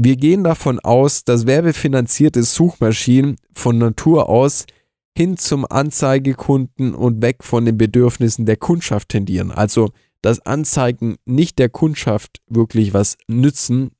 wir 0.00 0.16
gehen 0.16 0.44
davon 0.44 0.78
aus, 0.78 1.24
dass 1.24 1.46
werbefinanzierte 1.46 2.44
Suchmaschinen 2.44 3.36
von 3.52 3.78
Natur 3.78 4.28
aus 4.28 4.64
hin 5.16 5.36
zum 5.36 5.66
Anzeigekunden 5.68 6.94
und 6.94 7.20
weg 7.20 7.42
von 7.42 7.64
den 7.64 7.76
Bedürfnissen 7.76 8.46
der 8.46 8.56
Kundschaft 8.56 9.08
tendieren. 9.08 9.50
Also, 9.50 9.90
dass 10.22 10.38
Anzeigen 10.46 11.16
nicht 11.24 11.58
der 11.58 11.68
Kundschaft 11.68 12.40
wirklich 12.46 12.94
was 12.94 13.18
nützen. 13.26 13.90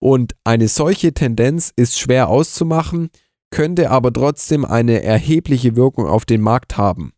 Und 0.00 0.34
eine 0.42 0.66
solche 0.66 1.14
Tendenz 1.14 1.72
ist 1.76 1.96
schwer 1.96 2.28
auszumachen, 2.28 3.10
könnte 3.50 3.90
aber 3.90 4.12
trotzdem 4.12 4.64
eine 4.64 5.04
erhebliche 5.04 5.76
Wirkung 5.76 6.06
auf 6.06 6.24
den 6.24 6.40
Markt 6.40 6.76
haben. 6.76 7.12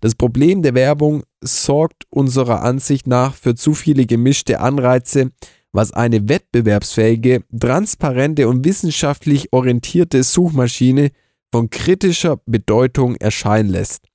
Das 0.00 0.14
Problem 0.14 0.62
der 0.62 0.74
Werbung 0.74 1.24
sorgt 1.42 2.04
unserer 2.08 2.62
Ansicht 2.62 3.06
nach 3.06 3.34
für 3.34 3.54
zu 3.54 3.74
viele 3.74 4.06
gemischte 4.06 4.60
Anreize, 4.60 5.32
was 5.74 5.92
eine 5.92 6.28
wettbewerbsfähige, 6.28 7.42
transparente 7.58 8.48
und 8.48 8.64
wissenschaftlich 8.64 9.52
orientierte 9.52 10.22
Suchmaschine 10.22 11.10
von 11.52 11.68
kritischer 11.68 12.40
Bedeutung 12.46 13.16
erscheinen 13.16 13.68
lässt. 13.68 14.06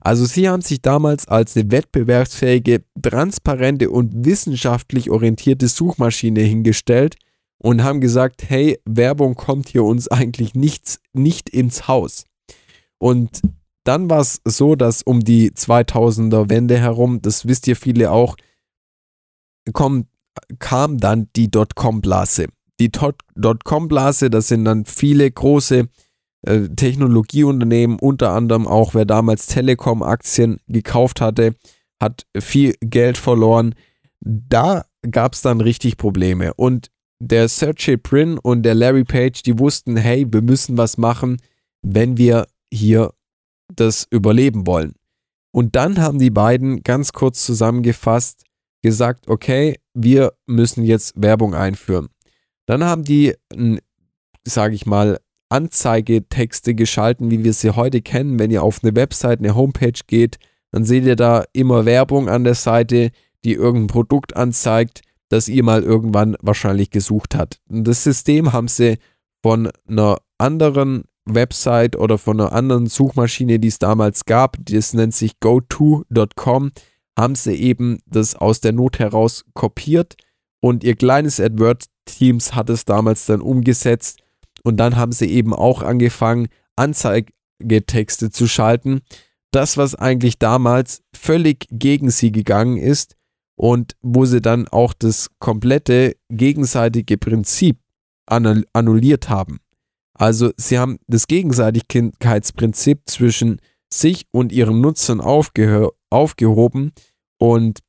Also 0.00 0.24
sie 0.24 0.48
haben 0.48 0.60
sich 0.60 0.82
damals 0.82 1.28
als 1.28 1.56
eine 1.56 1.70
wettbewerbsfähige, 1.70 2.82
transparente 3.00 3.90
und 3.90 4.24
wissenschaftlich 4.24 5.08
orientierte 5.08 5.68
Suchmaschine 5.68 6.40
hingestellt 6.40 7.14
und 7.58 7.84
haben 7.84 8.00
gesagt, 8.00 8.42
hey, 8.48 8.80
Werbung 8.84 9.36
kommt 9.36 9.68
hier 9.68 9.84
uns 9.84 10.08
eigentlich 10.08 10.54
nichts, 10.54 10.98
nicht 11.12 11.48
ins 11.48 11.86
Haus. 11.86 12.24
Und 12.98 13.40
dann 13.84 14.10
war 14.10 14.20
es 14.20 14.40
so, 14.44 14.74
dass 14.74 15.02
um 15.02 15.20
die 15.20 15.52
2000er 15.52 16.50
Wende 16.50 16.76
herum, 16.76 17.22
das 17.22 17.46
wisst 17.46 17.68
ihr 17.68 17.76
viele 17.76 18.10
auch, 18.10 18.36
kommt 19.72 20.08
kam 20.58 20.98
dann 20.98 21.28
die 21.36 21.50
Dotcom-Blase. 21.50 22.46
Die 22.80 22.90
Dotcom-Blase, 22.90 24.30
das 24.30 24.48
sind 24.48 24.64
dann 24.64 24.84
viele 24.84 25.30
große 25.30 25.88
äh, 26.42 26.68
Technologieunternehmen, 26.68 27.98
unter 27.98 28.30
anderem 28.30 28.66
auch 28.66 28.94
wer 28.94 29.04
damals 29.04 29.46
Telekom-Aktien 29.46 30.58
gekauft 30.68 31.20
hatte, 31.20 31.54
hat 32.00 32.26
viel 32.38 32.74
Geld 32.80 33.16
verloren. 33.16 33.74
Da 34.20 34.84
gab 35.10 35.34
es 35.34 35.42
dann 35.42 35.60
richtig 35.60 35.96
Probleme. 35.96 36.52
Und 36.54 36.90
der 37.18 37.48
Sergey 37.48 37.96
Brin 37.96 38.38
und 38.38 38.62
der 38.62 38.74
Larry 38.74 39.04
Page, 39.04 39.42
die 39.42 39.58
wussten, 39.58 39.96
hey, 39.96 40.26
wir 40.30 40.42
müssen 40.42 40.76
was 40.76 40.98
machen, 40.98 41.40
wenn 41.82 42.16
wir 42.16 42.46
hier 42.72 43.12
das 43.74 44.06
überleben 44.10 44.66
wollen. 44.66 44.94
Und 45.52 45.76
dann 45.76 46.00
haben 46.00 46.18
die 46.18 46.30
beiden 46.30 46.82
ganz 46.82 47.12
kurz 47.12 47.44
zusammengefasst 47.44 48.44
gesagt, 48.84 49.30
okay, 49.30 49.78
wir 49.94 50.34
müssen 50.46 50.84
jetzt 50.84 51.14
Werbung 51.16 51.54
einführen. 51.54 52.08
Dann 52.66 52.84
haben 52.84 53.02
die, 53.02 53.34
sage 54.44 54.74
ich 54.74 54.84
mal, 54.84 55.18
Anzeigetexte 55.48 56.74
geschalten, 56.74 57.30
wie 57.30 57.44
wir 57.44 57.54
sie 57.54 57.70
heute 57.70 58.02
kennen. 58.02 58.38
Wenn 58.38 58.50
ihr 58.50 58.62
auf 58.62 58.84
eine 58.84 58.94
Website, 58.94 59.38
eine 59.38 59.54
Homepage 59.54 59.98
geht, 60.06 60.36
dann 60.70 60.84
seht 60.84 61.04
ihr 61.04 61.16
da 61.16 61.44
immer 61.54 61.86
Werbung 61.86 62.28
an 62.28 62.44
der 62.44 62.54
Seite, 62.54 63.10
die 63.44 63.54
irgendein 63.54 63.86
Produkt 63.86 64.36
anzeigt, 64.36 65.00
das 65.30 65.48
ihr 65.48 65.64
mal 65.64 65.82
irgendwann 65.82 66.36
wahrscheinlich 66.42 66.90
gesucht 66.90 67.34
habt. 67.34 67.60
Und 67.70 67.84
das 67.88 68.04
System 68.04 68.52
haben 68.52 68.68
sie 68.68 68.98
von 69.42 69.70
einer 69.88 70.18
anderen 70.36 71.04
Website 71.24 71.96
oder 71.96 72.18
von 72.18 72.38
einer 72.38 72.52
anderen 72.52 72.86
Suchmaschine, 72.86 73.58
die 73.58 73.68
es 73.68 73.78
damals 73.78 74.26
gab, 74.26 74.58
das 74.60 74.92
nennt 74.92 75.14
sich 75.14 75.40
goto.com, 75.40 76.70
haben 77.18 77.34
sie 77.34 77.54
eben 77.54 77.98
das 78.06 78.34
aus 78.34 78.60
der 78.60 78.72
Not 78.72 78.98
heraus 78.98 79.44
kopiert 79.54 80.16
und 80.60 80.82
ihr 80.82 80.96
kleines 80.96 81.40
AdWords-Teams 81.40 82.54
hat 82.54 82.70
es 82.70 82.84
damals 82.84 83.26
dann 83.26 83.40
umgesetzt 83.40 84.20
und 84.62 84.78
dann 84.78 84.96
haben 84.96 85.12
sie 85.12 85.26
eben 85.26 85.52
auch 85.52 85.82
angefangen, 85.82 86.48
Anzeigetexte 86.76 88.30
zu 88.30 88.48
schalten. 88.48 89.02
Das, 89.52 89.76
was 89.76 89.94
eigentlich 89.94 90.38
damals 90.38 91.02
völlig 91.14 91.66
gegen 91.70 92.10
sie 92.10 92.32
gegangen 92.32 92.76
ist 92.76 93.16
und 93.56 93.94
wo 94.02 94.24
sie 94.24 94.40
dann 94.40 94.66
auch 94.66 94.94
das 94.94 95.30
komplette 95.38 96.16
gegenseitige 96.30 97.18
Prinzip 97.18 97.78
annulliert 98.26 99.28
haben. 99.28 99.60
Also 100.14 100.50
sie 100.56 100.78
haben 100.78 100.98
das 101.06 101.26
Gegenseitigkeitsprinzip 101.26 103.02
zwischen 103.06 103.60
sich 103.92 104.26
und 104.32 104.50
ihren 104.50 104.80
Nutzern 104.80 105.20
aufgehoben 106.14 106.92
und 107.38 107.80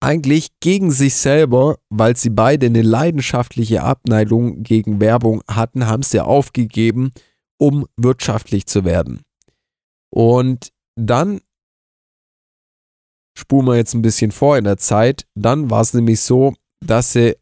eigentlich 0.00 0.50
gegen 0.60 0.90
sich 0.90 1.14
selber, 1.14 1.78
weil 1.88 2.16
sie 2.16 2.30
beide 2.30 2.66
eine 2.66 2.82
leidenschaftliche 2.82 3.82
Abneigung 3.82 4.62
gegen 4.62 5.00
Werbung 5.00 5.42
hatten, 5.48 5.86
haben 5.86 6.02
sie 6.02 6.20
aufgegeben, 6.20 7.12
um 7.58 7.86
wirtschaftlich 7.96 8.66
zu 8.66 8.84
werden. 8.84 9.22
Und 10.10 10.72
dann 10.96 11.40
spulen 13.36 13.66
wir 13.66 13.76
jetzt 13.76 13.94
ein 13.94 14.02
bisschen 14.02 14.32
vor 14.32 14.56
in 14.56 14.64
der 14.64 14.78
Zeit, 14.78 15.26
dann 15.34 15.70
war 15.70 15.82
es 15.82 15.94
nämlich 15.94 16.20
so, 16.20 16.54
dass 16.84 17.12
sie 17.12 17.36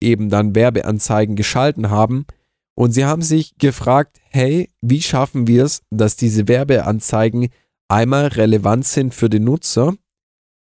eben 0.00 0.28
dann 0.28 0.54
Werbeanzeigen 0.54 1.36
geschalten 1.36 1.90
haben 1.90 2.26
und 2.74 2.92
sie 2.92 3.04
haben 3.04 3.22
sich 3.22 3.56
gefragt, 3.58 4.20
hey, 4.30 4.70
wie 4.80 5.02
schaffen 5.02 5.46
wir 5.46 5.64
es, 5.64 5.82
dass 5.90 6.16
diese 6.16 6.48
Werbeanzeigen 6.48 7.50
einmal 7.92 8.28
relevant 8.28 8.86
sind 8.86 9.14
für 9.14 9.28
den 9.28 9.44
Nutzer 9.44 9.94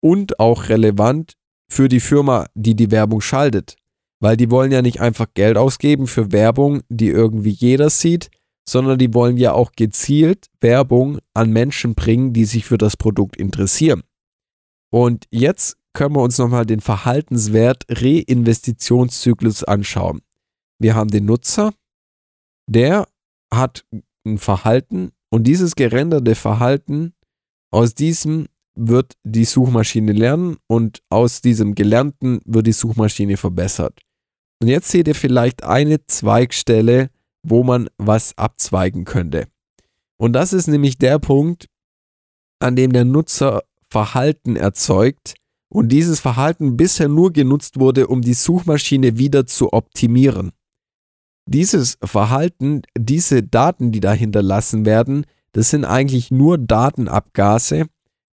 und 0.00 0.38
auch 0.38 0.68
relevant 0.68 1.34
für 1.68 1.88
die 1.88 2.00
Firma, 2.00 2.46
die 2.54 2.76
die 2.76 2.92
Werbung 2.92 3.20
schaltet. 3.20 3.76
Weil 4.20 4.36
die 4.36 4.50
wollen 4.50 4.72
ja 4.72 4.80
nicht 4.80 5.00
einfach 5.00 5.26
Geld 5.34 5.58
ausgeben 5.58 6.06
für 6.06 6.32
Werbung, 6.32 6.82
die 6.88 7.08
irgendwie 7.08 7.50
jeder 7.50 7.90
sieht, 7.90 8.30
sondern 8.68 8.98
die 8.98 9.12
wollen 9.12 9.36
ja 9.36 9.52
auch 9.52 9.72
gezielt 9.72 10.46
Werbung 10.60 11.18
an 11.34 11.50
Menschen 11.50 11.94
bringen, 11.94 12.32
die 12.32 12.44
sich 12.44 12.64
für 12.64 12.78
das 12.78 12.96
Produkt 12.96 13.36
interessieren. 13.36 14.02
Und 14.90 15.26
jetzt 15.30 15.76
können 15.92 16.14
wir 16.14 16.22
uns 16.22 16.38
nochmal 16.38 16.64
den 16.64 16.80
Verhaltenswert 16.80 17.84
Reinvestitionszyklus 17.88 19.64
anschauen. 19.64 20.22
Wir 20.78 20.94
haben 20.94 21.10
den 21.10 21.24
Nutzer, 21.24 21.72
der 22.68 23.08
hat 23.52 23.84
ein 24.24 24.38
Verhalten 24.38 25.12
und 25.30 25.44
dieses 25.44 25.74
gerenderte 25.74 26.34
Verhalten, 26.34 27.12
aus 27.70 27.94
diesem 27.94 28.46
wird 28.74 29.14
die 29.24 29.44
Suchmaschine 29.44 30.12
lernen 30.12 30.56
und 30.66 31.02
aus 31.08 31.40
diesem 31.40 31.74
Gelernten 31.74 32.40
wird 32.44 32.66
die 32.66 32.72
Suchmaschine 32.72 33.36
verbessert. 33.36 33.98
Und 34.60 34.68
jetzt 34.68 34.88
seht 34.88 35.08
ihr 35.08 35.14
vielleicht 35.14 35.64
eine 35.64 36.04
Zweigstelle, 36.06 37.10
wo 37.42 37.62
man 37.62 37.88
was 37.98 38.36
abzweigen 38.36 39.04
könnte. 39.04 39.48
Und 40.18 40.32
das 40.32 40.52
ist 40.52 40.66
nämlich 40.66 40.98
der 40.98 41.18
Punkt, 41.18 41.66
an 42.58 42.76
dem 42.76 42.92
der 42.92 43.04
Nutzer 43.04 43.62
Verhalten 43.88 44.56
erzeugt 44.56 45.34
und 45.68 45.90
dieses 45.90 46.20
Verhalten 46.20 46.76
bisher 46.76 47.08
nur 47.08 47.32
genutzt 47.32 47.78
wurde, 47.78 48.06
um 48.08 48.22
die 48.22 48.34
Suchmaschine 48.34 49.18
wieder 49.18 49.46
zu 49.46 49.72
optimieren. 49.72 50.52
Dieses 51.48 51.98
Verhalten, 52.02 52.82
diese 52.98 53.42
Daten, 53.42 53.92
die 53.92 54.00
da 54.00 54.12
hinterlassen 54.12 54.84
werden, 54.84 55.26
das 55.56 55.70
sind 55.70 55.86
eigentlich 55.86 56.30
nur 56.30 56.58
Datenabgase, 56.58 57.86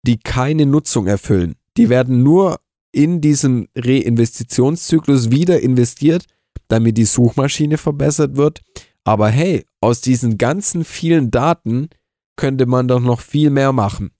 die 0.04 0.18
keine 0.18 0.66
Nutzung 0.66 1.06
erfüllen. 1.06 1.54
Die 1.76 1.88
werden 1.88 2.24
nur 2.24 2.58
in 2.90 3.20
diesem 3.20 3.68
Reinvestitionszyklus 3.76 5.30
wieder 5.30 5.60
investiert, 5.60 6.24
damit 6.66 6.98
die 6.98 7.04
Suchmaschine 7.04 7.78
verbessert 7.78 8.34
wird. 8.34 8.62
Aber 9.04 9.28
hey, 9.28 9.64
aus 9.80 10.00
diesen 10.00 10.36
ganzen 10.36 10.84
vielen 10.84 11.30
Daten 11.30 11.90
könnte 12.34 12.66
man 12.66 12.88
doch 12.88 12.98
noch 12.98 13.20
viel 13.20 13.50
mehr 13.50 13.72
machen. 13.72 14.10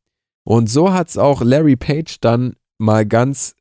Und 0.44 0.70
so 0.70 0.92
hat 0.92 1.08
es 1.08 1.18
auch 1.18 1.42
Larry 1.42 1.74
Page 1.74 2.18
dann 2.20 2.54
mal 2.78 3.04
ganz 3.04 3.56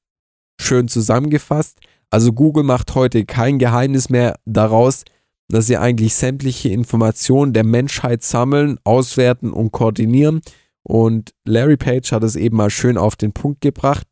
schön 0.62 0.88
zusammengefasst. 0.88 1.80
Also 2.12 2.32
Google 2.32 2.64
macht 2.64 2.94
heute 2.94 3.26
kein 3.26 3.58
Geheimnis 3.58 4.12
mehr 4.12 4.38
daraus, 4.46 5.04
dass 5.52 5.68
sie 5.68 5.78
eigentlich 5.78 6.14
sämtliche 6.16 6.70
Informationen 6.70 7.54
der 7.54 7.64
Menschheit 7.64 8.24
sammeln, 8.24 8.80
auswerten 8.84 9.52
und 9.52 9.72
koordinieren. 9.72 10.42
Und 10.84 11.34
Larry 11.46 11.78
Page 11.78 12.12
hat 12.12 12.24
es 12.24 12.36
eben 12.36 12.58
mal 12.58 12.70
schön 12.70 12.98
auf 12.98 13.16
den 13.16 13.34
Punkt 13.34 13.62
gebracht. 13.62 14.08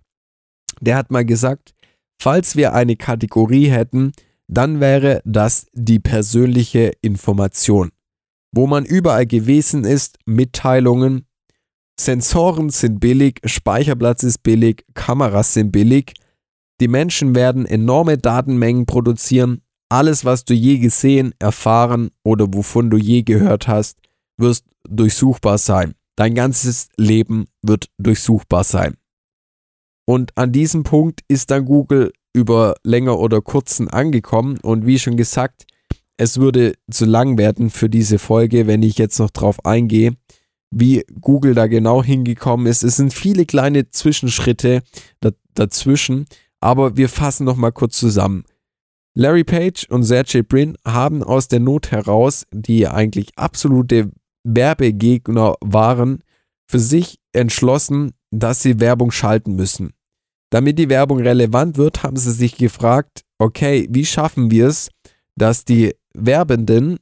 Der 0.82 0.96
hat 0.96 1.12
mal 1.12 1.26
gesagt, 1.26 1.74
falls 2.22 2.56
wir 2.56 2.74
eine 2.74 2.96
Kategorie 2.96 3.70
hätten, 3.70 4.12
dann 4.48 4.80
wäre 4.80 5.22
das 5.26 5.68
die 5.74 6.00
persönliche 6.00 6.92
Information, 7.02 7.92
wo 8.52 8.68
man 8.68 8.84
überall 8.86 9.28
gewesen 9.28 9.84
ist, 9.84 10.18
Mitteilungen, 10.26 11.26
Sensoren 12.00 12.70
sind 12.70 13.00
billig, 13.00 13.42
Speicherplatz 13.44 14.24
ist 14.24 14.42
billig, 14.42 14.86
Kameras 14.94 15.54
sind 15.54 15.72
billig. 15.72 16.14
Die 16.80 16.88
Menschen 16.88 17.36
werden 17.36 17.66
enorme 17.66 18.18
Datenmengen 18.18 18.86
produzieren. 18.86 19.62
Alles, 19.90 20.24
was 20.24 20.46
du 20.46 20.54
je 20.54 20.78
gesehen, 20.78 21.34
erfahren 21.40 22.12
oder 22.24 22.54
wovon 22.54 22.90
du 22.90 22.98
je 22.98 23.24
gehört 23.24 23.68
hast, 23.68 23.98
wirst 24.38 24.66
durchsuchbar 24.88 25.58
sein. 25.58 25.96
Dein 26.16 26.36
ganzes 26.36 26.90
Leben 26.98 27.48
wird 27.62 27.90
durchsuchbar 27.98 28.64
sein. 28.64 28.96
Und 30.06 30.38
an 30.38 30.52
diesem 30.52 30.84
Punkt 30.84 31.22
ist 31.28 31.52
dann 31.52 31.66
Google 31.66 32.12
über 32.34 32.76
länger 32.84 33.20
oder 33.20 33.42
kurzen 33.42 33.88
angekommen. 33.88 34.60
Und 34.60 34.86
wie 34.86 35.00
schon 35.00 35.18
gesagt, 35.18 35.66
es 36.18 36.40
würde 36.40 36.74
zu 36.92 37.06
lang 37.06 37.38
werden 37.38 37.70
für 37.70 37.90
diese 37.90 38.20
Folge, 38.20 38.68
wenn 38.68 38.84
ich 38.84 38.98
jetzt 38.98 39.20
noch 39.20 39.30
drauf 39.30 39.66
eingehe 39.66 40.16
wie 40.72 41.04
Google 41.20 41.56
da 41.56 41.68
genau 41.68 42.04
hingekommen 42.04 42.68
ist. 42.68 42.84
Es 42.84 42.98
sind 42.98 43.14
viele 43.14 43.46
kleine 43.46 43.90
Zwischenschritte 43.90 44.82
dazwischen, 45.54 46.26
aber 46.60 46.98
wir 46.98 47.10
fassen 47.10 47.46
noch 47.46 47.56
mal 47.56 47.72
kurz 47.72 47.98
zusammen. 47.98 48.44
Larry 49.20 49.44
Page 49.44 49.86
und 49.90 50.04
Sergey 50.04 50.44
Brin 50.44 50.78
haben 50.88 51.24
aus 51.24 51.50
der 51.50 51.60
Not 51.60 51.92
heraus, 51.92 52.46
die 52.54 52.88
eigentlich 52.88 53.38
absolute 53.38 54.12
Werbegegner 54.46 55.56
waren, 55.60 56.24
für 56.70 56.80
sich 56.80 57.20
entschlossen, 57.34 58.14
dass 58.32 58.64
sie 58.64 58.80
Werbung 58.80 59.12
schalten 59.12 59.58
müssen. 59.58 59.92
Damit 60.52 60.80
die 60.80 60.88
Werbung 60.88 61.20
relevant 61.20 61.76
wird, 61.76 62.02
haben 62.02 62.16
sie 62.16 62.32
sich 62.32 62.56
gefragt, 62.56 63.26
okay, 63.40 63.90
wie 63.90 64.06
schaffen 64.06 64.52
wir 64.52 64.68
es, 64.68 64.90
dass 65.36 65.66
die 65.66 65.94
Werbenden 66.14 66.98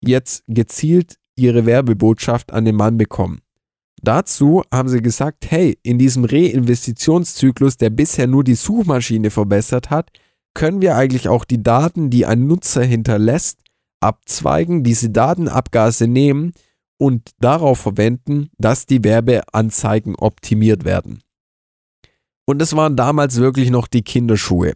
jetzt 0.00 0.44
gezielt 0.46 1.16
ihre 1.34 1.66
Werbebotschaft 1.66 2.52
an 2.52 2.64
den 2.64 2.76
Mann 2.76 2.96
bekommen. 2.96 3.40
Dazu 4.00 4.62
haben 4.72 4.88
sie 4.88 5.02
gesagt, 5.02 5.50
hey, 5.50 5.76
in 5.82 5.98
diesem 5.98 6.26
Reinvestitionszyklus, 6.26 7.76
der 7.76 7.90
bisher 7.90 8.28
nur 8.28 8.44
die 8.44 8.54
Suchmaschine 8.54 9.30
verbessert 9.30 9.90
hat, 9.90 10.12
können 10.56 10.80
wir 10.80 10.96
eigentlich 10.96 11.28
auch 11.28 11.44
die 11.44 11.62
Daten, 11.62 12.08
die 12.08 12.24
ein 12.24 12.46
Nutzer 12.46 12.82
hinterlässt, 12.82 13.60
abzweigen, 14.00 14.82
diese 14.82 15.10
Datenabgase 15.10 16.08
nehmen 16.08 16.54
und 16.98 17.30
darauf 17.40 17.78
verwenden, 17.78 18.48
dass 18.56 18.86
die 18.86 19.04
Werbeanzeigen 19.04 20.16
optimiert 20.16 20.84
werden. 20.84 21.22
Und 22.46 22.58
das 22.60 22.74
waren 22.74 22.96
damals 22.96 23.36
wirklich 23.36 23.70
noch 23.70 23.86
die 23.86 24.00
Kinderschuhe. 24.02 24.72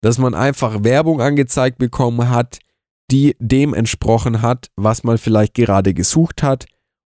Dass 0.00 0.16
man 0.16 0.34
einfach 0.34 0.82
Werbung 0.82 1.20
angezeigt 1.20 1.76
bekommen 1.76 2.30
hat, 2.30 2.60
die 3.10 3.36
dem 3.38 3.74
entsprochen 3.74 4.40
hat, 4.40 4.70
was 4.76 5.04
man 5.04 5.18
vielleicht 5.18 5.52
gerade 5.52 5.92
gesucht 5.92 6.42
hat 6.42 6.64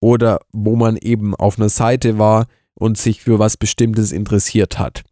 oder 0.01 0.39
wo 0.53 0.77
man 0.77 0.97
eben 0.97 1.35
auf 1.35 1.59
einer 1.59 1.69
Seite 1.69 2.17
war 2.17 2.47
und 2.75 2.97
sich 2.97 3.23
für 3.23 3.41
was 3.41 3.57
Bestimmtes 3.57 4.13
interessiert 4.13 4.79
hat. 4.79 5.03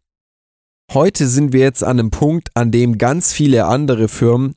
Heute 0.93 1.27
sind 1.27 1.51
wir 1.51 1.59
jetzt 1.59 1.83
an 1.83 1.99
einem 1.99 2.11
Punkt, 2.11 2.49
an 2.53 2.71
dem 2.71 2.97
ganz 2.97 3.33
viele 3.33 3.65
andere 3.65 4.07
Firmen 4.07 4.53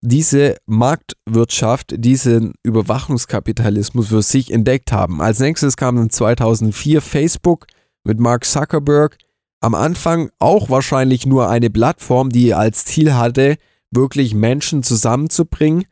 diese 0.00 0.56
Marktwirtschaft, 0.66 1.94
diesen 1.96 2.54
Überwachungskapitalismus 2.62 4.08
für 4.08 4.22
sich 4.22 4.50
entdeckt 4.50 4.92
haben. 4.92 5.22
Als 5.22 5.40
nächstes 5.40 5.76
kam 5.76 5.96
dann 5.96 6.10
2004 6.10 7.00
Facebook 7.00 7.66
mit 8.02 8.18
Mark 8.20 8.44
Zuckerberg. 8.44 9.16
Am 9.60 9.74
Anfang 9.74 10.30
auch 10.38 10.68
wahrscheinlich 10.68 11.26
nur 11.26 11.48
eine 11.48 11.70
Plattform, 11.70 12.28
die 12.30 12.52
als 12.52 12.84
Ziel 12.84 13.14
hatte, 13.14 13.56
wirklich 13.90 14.34
Menschen 14.34 14.82
zusammenzubringen. 14.82 15.84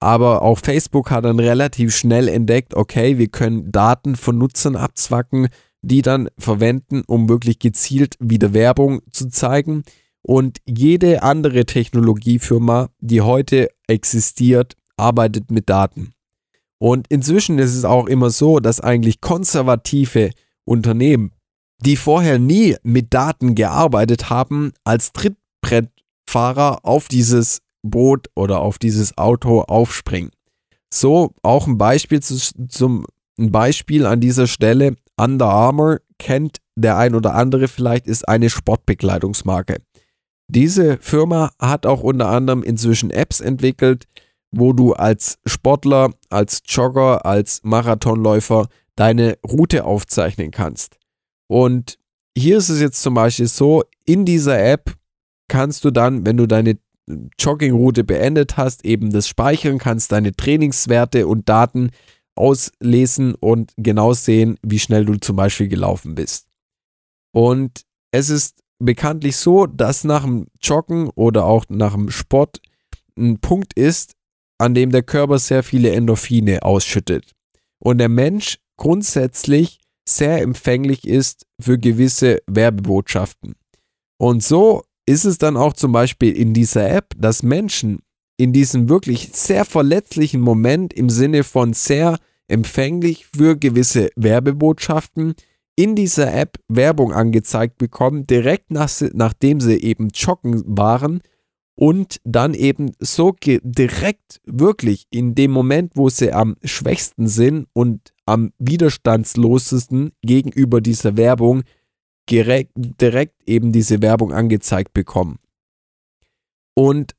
Aber 0.00 0.40
auch 0.40 0.58
Facebook 0.58 1.10
hat 1.10 1.26
dann 1.26 1.38
relativ 1.38 1.94
schnell 1.94 2.28
entdeckt, 2.28 2.74
okay, 2.74 3.18
wir 3.18 3.28
können 3.28 3.70
Daten 3.70 4.16
von 4.16 4.38
Nutzern 4.38 4.76
abzwacken, 4.76 5.48
die 5.82 6.02
dann 6.02 6.28
verwenden, 6.38 7.02
um 7.06 7.28
wirklich 7.28 7.58
gezielt 7.58 8.16
wieder 8.18 8.52
Werbung 8.52 9.00
zu 9.10 9.28
zeigen. 9.28 9.82
Und 10.22 10.58
jede 10.66 11.22
andere 11.22 11.64
Technologiefirma, 11.64 12.90
die 13.00 13.22
heute 13.22 13.68
existiert, 13.86 14.76
arbeitet 14.96 15.50
mit 15.50 15.70
Daten. 15.70 16.12
Und 16.78 17.06
inzwischen 17.08 17.58
ist 17.58 17.74
es 17.74 17.84
auch 17.84 18.06
immer 18.06 18.30
so, 18.30 18.60
dass 18.60 18.80
eigentlich 18.80 19.20
konservative 19.20 20.30
Unternehmen, 20.64 21.32
die 21.82 21.96
vorher 21.96 22.38
nie 22.38 22.76
mit 22.82 23.12
Daten 23.12 23.54
gearbeitet 23.54 24.30
haben, 24.30 24.72
als 24.84 25.12
Trittbrett 25.12 25.88
Fahrer 26.28 26.84
auf 26.84 27.08
dieses 27.08 27.60
Boot 27.82 28.28
oder 28.34 28.60
auf 28.60 28.78
dieses 28.78 29.18
Auto 29.18 29.62
aufspringen. 29.62 30.30
So 30.92 31.32
auch 31.42 31.66
ein 31.66 31.76
Beispiel 31.76 32.20
zu, 32.20 32.36
zum 32.68 33.04
ein 33.38 33.50
Beispiel 33.50 34.06
an 34.06 34.20
dieser 34.20 34.46
Stelle. 34.46 34.96
Under 35.20 35.48
Armour 35.48 36.00
kennt 36.18 36.58
der 36.76 36.96
ein 36.96 37.14
oder 37.14 37.34
andere 37.34 37.68
vielleicht, 37.68 38.06
ist 38.06 38.26
eine 38.26 38.48
Sportbekleidungsmarke. 38.48 39.82
Diese 40.48 40.96
Firma 40.98 41.52
hat 41.60 41.84
auch 41.84 42.02
unter 42.02 42.28
anderem 42.28 42.62
inzwischen 42.62 43.10
Apps 43.10 43.40
entwickelt, 43.40 44.06
wo 44.50 44.72
du 44.72 44.94
als 44.94 45.38
Sportler, 45.44 46.12
als 46.30 46.62
Jogger, 46.66 47.26
als 47.26 47.60
Marathonläufer 47.62 48.68
deine 48.96 49.38
Route 49.46 49.84
aufzeichnen 49.84 50.50
kannst. 50.50 50.98
Und 51.48 51.98
hier 52.36 52.56
ist 52.56 52.70
es 52.70 52.80
jetzt 52.80 53.02
zum 53.02 53.14
Beispiel 53.14 53.46
so, 53.46 53.84
in 54.06 54.24
dieser 54.24 54.58
App 54.62 54.94
kannst 55.48 55.84
du 55.84 55.90
dann, 55.90 56.24
wenn 56.24 56.36
du 56.36 56.46
deine 56.46 56.78
Joggingroute 57.38 58.04
beendet 58.04 58.56
hast, 58.56 58.84
eben 58.84 59.10
das 59.10 59.28
speichern, 59.28 59.78
kannst 59.78 60.12
deine 60.12 60.32
Trainingswerte 60.32 61.26
und 61.26 61.48
Daten 61.48 61.90
auslesen 62.40 63.34
und 63.34 63.72
genau 63.76 64.12
sehen, 64.14 64.58
wie 64.62 64.78
schnell 64.78 65.04
du 65.04 65.14
zum 65.16 65.36
Beispiel 65.36 65.68
gelaufen 65.68 66.14
bist. 66.14 66.46
Und 67.32 67.82
es 68.12 68.30
ist 68.30 68.60
bekanntlich 68.78 69.36
so, 69.36 69.66
dass 69.66 70.04
nach 70.04 70.24
dem 70.24 70.46
Joggen 70.60 71.10
oder 71.10 71.44
auch 71.44 71.64
nach 71.68 71.92
dem 71.94 72.10
Sport 72.10 72.60
ein 73.16 73.38
Punkt 73.38 73.74
ist, 73.74 74.14
an 74.58 74.74
dem 74.74 74.90
der 74.90 75.02
Körper 75.02 75.38
sehr 75.38 75.62
viele 75.62 75.90
Endorphine 75.90 76.62
ausschüttet. 76.62 77.32
Und 77.78 77.98
der 77.98 78.08
Mensch 78.08 78.58
grundsätzlich 78.76 79.78
sehr 80.08 80.42
empfänglich 80.42 81.06
ist 81.06 81.46
für 81.60 81.78
gewisse 81.78 82.42
Werbebotschaften. 82.46 83.54
Und 84.18 84.42
so 84.42 84.82
ist 85.06 85.24
es 85.24 85.38
dann 85.38 85.56
auch 85.56 85.72
zum 85.72 85.92
Beispiel 85.92 86.36
in 86.36 86.52
dieser 86.52 86.90
App, 86.90 87.14
dass 87.16 87.42
Menschen 87.42 88.00
in 88.36 88.52
diesem 88.52 88.88
wirklich 88.88 89.30
sehr 89.32 89.64
verletzlichen 89.64 90.40
Moment 90.40 90.92
im 90.94 91.10
Sinne 91.10 91.44
von 91.44 91.74
sehr 91.74 92.18
empfänglich 92.50 93.26
für 93.26 93.56
gewisse 93.56 94.10
Werbebotschaften 94.16 95.34
in 95.76 95.94
dieser 95.94 96.34
App 96.34 96.58
Werbung 96.68 97.12
angezeigt 97.12 97.78
bekommen, 97.78 98.26
direkt 98.26 98.70
nach, 98.70 98.90
nachdem 99.14 99.60
sie 99.60 99.82
eben 99.82 100.08
joggen 100.08 100.62
waren 100.66 101.22
und 101.74 102.20
dann 102.24 102.52
eben 102.52 102.92
so 102.98 103.34
direkt 103.40 104.40
wirklich 104.44 105.06
in 105.10 105.34
dem 105.34 105.50
Moment, 105.50 105.92
wo 105.94 106.10
sie 106.10 106.32
am 106.32 106.56
schwächsten 106.62 107.26
sind 107.26 107.68
und 107.72 108.12
am 108.26 108.52
widerstandslosesten 108.58 110.12
gegenüber 110.20 110.82
dieser 110.82 111.16
Werbung 111.16 111.62
direkt, 112.28 112.72
direkt 112.76 113.42
eben 113.48 113.72
diese 113.72 114.02
Werbung 114.02 114.32
angezeigt 114.32 114.92
bekommen. 114.92 115.38
Und 116.74 117.14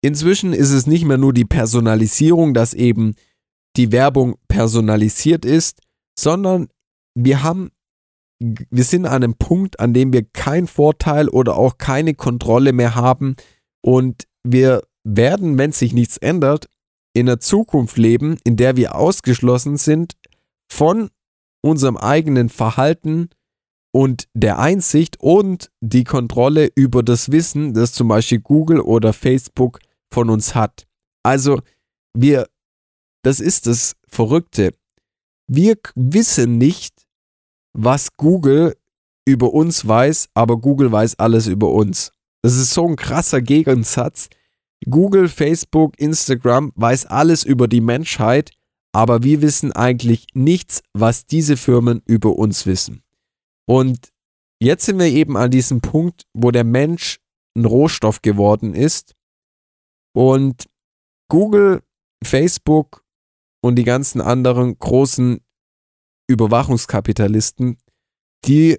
inzwischen 0.00 0.52
ist 0.52 0.72
es 0.72 0.86
nicht 0.86 1.04
mehr 1.04 1.18
nur 1.18 1.32
die 1.32 1.44
Personalisierung, 1.44 2.54
dass 2.54 2.74
eben 2.74 3.14
die 3.76 3.92
Werbung 3.92 4.36
personalisiert 4.48 5.44
ist, 5.44 5.80
sondern 6.18 6.68
wir 7.14 7.42
haben 7.42 7.70
wir 8.38 8.84
sind 8.84 9.06
an 9.06 9.24
einem 9.24 9.36
Punkt, 9.36 9.80
an 9.80 9.94
dem 9.94 10.12
wir 10.12 10.22
keinen 10.22 10.66
Vorteil 10.66 11.30
oder 11.30 11.56
auch 11.56 11.78
keine 11.78 12.12
Kontrolle 12.12 12.74
mehr 12.74 12.94
haben 12.94 13.36
und 13.82 14.26
wir 14.44 14.82
werden, 15.04 15.56
wenn 15.58 15.72
sich 15.72 15.94
nichts 15.94 16.18
ändert, 16.18 16.68
in 17.14 17.28
einer 17.28 17.40
Zukunft 17.40 17.96
leben, 17.96 18.36
in 18.44 18.56
der 18.56 18.76
wir 18.76 18.94
ausgeschlossen 18.94 19.78
sind 19.78 20.16
von 20.70 21.08
unserem 21.62 21.96
eigenen 21.96 22.48
Verhalten 22.50 23.30
und 23.92 24.28
der 24.34 24.58
Einsicht 24.58 25.18
und 25.20 25.70
die 25.80 26.04
Kontrolle 26.04 26.68
über 26.74 27.02
das 27.02 27.32
Wissen, 27.32 27.72
das 27.72 27.92
zum 27.92 28.08
Beispiel 28.08 28.40
Google 28.40 28.80
oder 28.80 29.14
Facebook 29.14 29.78
von 30.12 30.28
uns 30.28 30.54
hat. 30.54 30.86
Also 31.22 31.60
wir, 32.14 32.48
das 33.26 33.40
ist 33.40 33.66
das 33.66 33.96
Verrückte. 34.06 34.72
Wir 35.48 35.74
wissen 35.96 36.58
nicht, 36.58 37.08
was 37.72 38.16
Google 38.16 38.76
über 39.24 39.52
uns 39.52 39.84
weiß, 39.84 40.28
aber 40.34 40.58
Google 40.58 40.92
weiß 40.92 41.18
alles 41.18 41.48
über 41.48 41.72
uns. 41.72 42.12
Das 42.42 42.54
ist 42.54 42.70
so 42.70 42.86
ein 42.86 42.94
krasser 42.94 43.42
Gegensatz. 43.42 44.28
Google, 44.88 45.28
Facebook, 45.28 45.98
Instagram 45.98 46.70
weiß 46.76 47.06
alles 47.06 47.42
über 47.42 47.66
die 47.66 47.80
Menschheit, 47.80 48.52
aber 48.92 49.24
wir 49.24 49.42
wissen 49.42 49.72
eigentlich 49.72 50.28
nichts, 50.34 50.84
was 50.92 51.26
diese 51.26 51.56
Firmen 51.56 52.02
über 52.06 52.36
uns 52.36 52.64
wissen. 52.64 53.02
Und 53.66 54.12
jetzt 54.60 54.84
sind 54.84 55.00
wir 55.00 55.06
eben 55.06 55.36
an 55.36 55.50
diesem 55.50 55.80
Punkt, 55.80 56.28
wo 56.32 56.52
der 56.52 56.62
Mensch 56.62 57.18
ein 57.56 57.64
Rohstoff 57.64 58.22
geworden 58.22 58.72
ist 58.72 59.16
und 60.12 60.66
Google, 61.28 61.82
Facebook 62.22 63.04
und 63.66 63.76
die 63.76 63.84
ganzen 63.84 64.20
anderen 64.20 64.78
großen 64.78 65.40
Überwachungskapitalisten, 66.28 67.78
die 68.44 68.78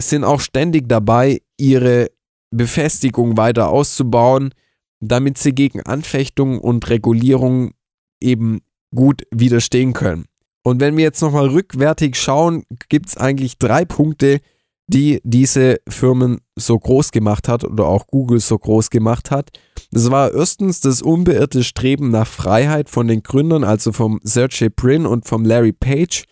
sind 0.00 0.24
auch 0.24 0.40
ständig 0.40 0.88
dabei, 0.88 1.42
ihre 1.56 2.10
Befestigung 2.50 3.36
weiter 3.36 3.68
auszubauen, 3.68 4.54
damit 5.00 5.38
sie 5.38 5.52
gegen 5.52 5.82
Anfechtungen 5.82 6.60
und 6.60 6.88
Regulierungen 6.88 7.72
eben 8.20 8.60
gut 8.94 9.22
widerstehen 9.30 9.92
können. 9.92 10.26
Und 10.64 10.80
wenn 10.80 10.96
wir 10.96 11.02
jetzt 11.02 11.22
nochmal 11.22 11.48
rückwärtig 11.48 12.16
schauen, 12.16 12.64
gibt 12.88 13.08
es 13.08 13.16
eigentlich 13.16 13.58
drei 13.58 13.84
Punkte, 13.84 14.40
die 14.86 15.20
diese 15.24 15.80
Firmen 15.88 16.40
so 16.56 16.78
groß 16.78 17.10
gemacht 17.10 17.48
hat 17.48 17.64
oder 17.64 17.86
auch 17.86 18.06
Google 18.06 18.38
so 18.38 18.58
groß 18.58 18.90
gemacht 18.90 19.32
hat. 19.32 19.50
Das 19.94 20.10
war 20.10 20.32
erstens 20.32 20.80
das 20.80 21.02
unbeirrte 21.02 21.62
Streben 21.62 22.10
nach 22.10 22.26
Freiheit 22.26 22.88
von 22.88 23.06
den 23.08 23.22
Gründern, 23.22 23.62
also 23.62 23.92
vom 23.92 24.20
Sergey 24.22 24.70
Brin 24.70 25.04
und 25.04 25.28
vom 25.28 25.44
Larry 25.44 25.72
Page. 25.72 26.24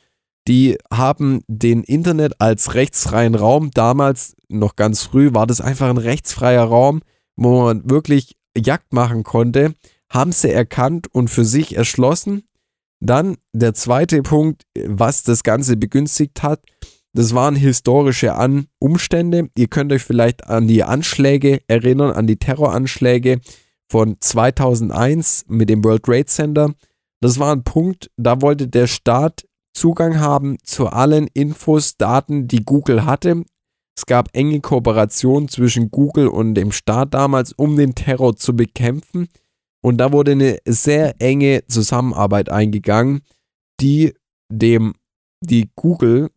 Die 0.48 0.78
haben 0.90 1.42
den 1.46 1.82
Internet 1.82 2.40
als 2.40 2.72
rechtsfreien 2.72 3.34
Raum, 3.34 3.70
damals 3.72 4.34
noch 4.48 4.76
ganz 4.76 5.02
früh 5.02 5.34
war 5.34 5.46
das 5.46 5.60
einfach 5.60 5.90
ein 5.90 5.98
rechtsfreier 5.98 6.64
Raum, 6.64 7.02
wo 7.36 7.64
man 7.64 7.88
wirklich 7.88 8.34
Jagd 8.56 8.94
machen 8.94 9.24
konnte, 9.24 9.74
haben 10.08 10.32
sie 10.32 10.50
erkannt 10.50 11.08
und 11.12 11.28
für 11.28 11.44
sich 11.44 11.76
erschlossen. 11.76 12.44
Dann 12.98 13.36
der 13.52 13.74
zweite 13.74 14.22
Punkt, 14.22 14.62
was 14.86 15.22
das 15.22 15.42
Ganze 15.42 15.76
begünstigt 15.76 16.42
hat, 16.42 16.62
das 17.12 17.34
waren 17.34 17.56
historische 17.56 18.34
an 18.34 18.66
Umstände. 18.78 19.48
Ihr 19.56 19.68
könnt 19.68 19.92
euch 19.92 20.02
vielleicht 20.02 20.46
an 20.46 20.68
die 20.68 20.84
Anschläge 20.84 21.60
erinnern, 21.66 22.12
an 22.12 22.26
die 22.26 22.36
Terroranschläge 22.36 23.40
von 23.90 24.16
2001 24.20 25.46
mit 25.48 25.68
dem 25.68 25.82
World 25.82 26.04
Trade 26.04 26.26
Center. 26.26 26.74
Das 27.20 27.38
war 27.38 27.52
ein 27.52 27.64
Punkt, 27.64 28.10
da 28.16 28.40
wollte 28.40 28.68
der 28.68 28.86
Staat 28.86 29.44
Zugang 29.74 30.18
haben 30.20 30.56
zu 30.62 30.88
allen 30.88 31.26
Infos, 31.32 31.96
Daten, 31.96 32.48
die 32.48 32.64
Google 32.64 33.04
hatte. 33.04 33.44
Es 33.96 34.06
gab 34.06 34.28
enge 34.32 34.60
Kooperationen 34.60 35.48
zwischen 35.48 35.90
Google 35.90 36.28
und 36.28 36.54
dem 36.54 36.72
Staat 36.72 37.14
damals, 37.14 37.52
um 37.52 37.76
den 37.76 37.94
Terror 37.94 38.36
zu 38.36 38.54
bekämpfen. 38.54 39.28
Und 39.82 39.98
da 39.98 40.12
wurde 40.12 40.32
eine 40.32 40.58
sehr 40.66 41.20
enge 41.20 41.64
Zusammenarbeit 41.66 42.50
eingegangen, 42.50 43.22
die 43.80 44.14
dem, 44.50 44.94
die 45.40 45.70
Google 45.76 46.30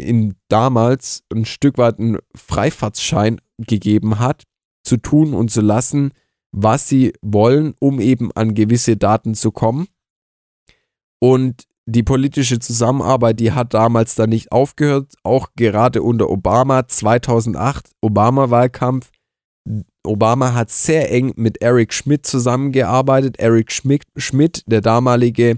in 0.00 0.34
damals 0.48 1.22
ein 1.32 1.44
Stück 1.44 1.78
weit 1.78 1.98
einen 1.98 2.18
Freifahrtsschein 2.34 3.40
gegeben 3.58 4.18
hat, 4.18 4.44
zu 4.84 4.96
tun 4.96 5.34
und 5.34 5.50
zu 5.50 5.60
lassen, 5.60 6.12
was 6.52 6.88
sie 6.88 7.12
wollen, 7.22 7.74
um 7.78 8.00
eben 8.00 8.32
an 8.32 8.54
gewisse 8.54 8.96
Daten 8.96 9.34
zu 9.34 9.52
kommen. 9.52 9.86
Und 11.20 11.64
die 11.86 12.02
politische 12.02 12.58
Zusammenarbeit, 12.58 13.40
die 13.40 13.52
hat 13.52 13.74
damals 13.74 14.14
dann 14.14 14.30
nicht 14.30 14.52
aufgehört, 14.52 15.14
auch 15.22 15.48
gerade 15.56 16.02
unter 16.02 16.30
Obama 16.30 16.86
2008, 16.86 17.90
Obama-Wahlkampf. 18.00 19.10
Obama 20.06 20.54
hat 20.54 20.70
sehr 20.70 21.10
eng 21.12 21.32
mit 21.36 21.62
Eric 21.62 21.92
Schmidt 21.92 22.26
zusammengearbeitet. 22.26 23.38
Eric 23.38 23.72
Schmidt, 23.72 24.62
der 24.66 24.80
damalige 24.80 25.56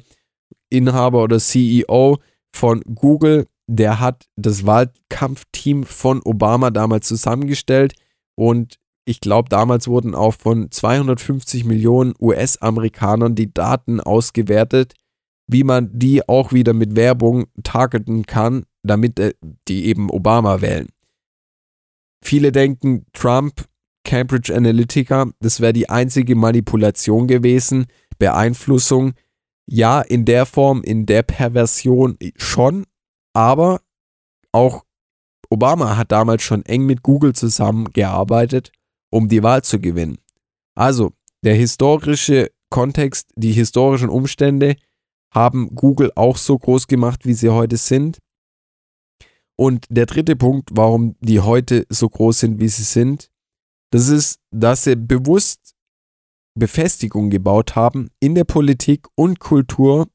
Inhaber 0.70 1.22
oder 1.22 1.38
CEO 1.38 2.18
von 2.54 2.82
Google, 2.94 3.46
der 3.76 4.00
hat 4.00 4.28
das 4.36 4.66
Wahlkampfteam 4.66 5.84
von 5.84 6.20
Obama 6.24 6.70
damals 6.70 7.08
zusammengestellt 7.08 7.94
und 8.34 8.78
ich 9.04 9.20
glaube, 9.20 9.48
damals 9.48 9.88
wurden 9.88 10.14
auch 10.14 10.34
von 10.34 10.70
250 10.70 11.64
Millionen 11.64 12.14
US-Amerikanern 12.20 13.34
die 13.34 13.52
Daten 13.52 14.00
ausgewertet, 14.00 14.94
wie 15.48 15.64
man 15.64 15.90
die 15.92 16.28
auch 16.28 16.52
wieder 16.52 16.72
mit 16.72 16.94
Werbung 16.94 17.46
targeten 17.64 18.26
kann, 18.26 18.64
damit 18.82 19.18
äh, 19.18 19.34
die 19.68 19.86
eben 19.86 20.08
Obama 20.08 20.60
wählen. 20.60 20.88
Viele 22.24 22.52
denken, 22.52 23.06
Trump, 23.12 23.66
Cambridge 24.04 24.54
Analytica, 24.54 25.30
das 25.40 25.60
wäre 25.60 25.72
die 25.72 25.88
einzige 25.88 26.36
Manipulation 26.36 27.26
gewesen, 27.26 27.86
Beeinflussung. 28.18 29.14
Ja, 29.66 30.00
in 30.00 30.24
der 30.24 30.46
Form, 30.46 30.82
in 30.82 31.06
der 31.06 31.22
Perversion 31.22 32.16
schon, 32.36 32.84
aber 33.34 33.80
auch 34.52 34.84
Obama 35.50 35.96
hat 35.96 36.12
damals 36.12 36.42
schon 36.42 36.64
eng 36.64 36.86
mit 36.86 37.02
Google 37.02 37.34
zusammengearbeitet, 37.34 38.72
um 39.10 39.28
die 39.28 39.42
Wahl 39.42 39.62
zu 39.62 39.80
gewinnen. 39.80 40.18
Also, 40.74 41.12
der 41.44 41.54
historische 41.54 42.50
Kontext, 42.70 43.30
die 43.36 43.52
historischen 43.52 44.08
Umstände 44.08 44.76
haben 45.34 45.74
Google 45.74 46.10
auch 46.14 46.36
so 46.36 46.58
groß 46.58 46.86
gemacht, 46.86 47.26
wie 47.26 47.34
sie 47.34 47.50
heute 47.50 47.76
sind. 47.76 48.18
Und 49.56 49.86
der 49.90 50.06
dritte 50.06 50.36
Punkt, 50.36 50.70
warum 50.72 51.16
die 51.20 51.40
heute 51.40 51.86
so 51.90 52.08
groß 52.08 52.40
sind, 52.40 52.60
wie 52.60 52.68
sie 52.68 52.84
sind, 52.84 53.30
das 53.92 54.08
ist, 54.08 54.40
dass 54.50 54.84
sie 54.84 54.96
bewusst 54.96 55.74
Befestigung 56.58 57.28
gebaut 57.28 57.76
haben 57.76 58.08
in 58.20 58.34
der 58.34 58.44
Politik 58.44 59.06
und 59.14 59.38
Kultur, 59.38 60.08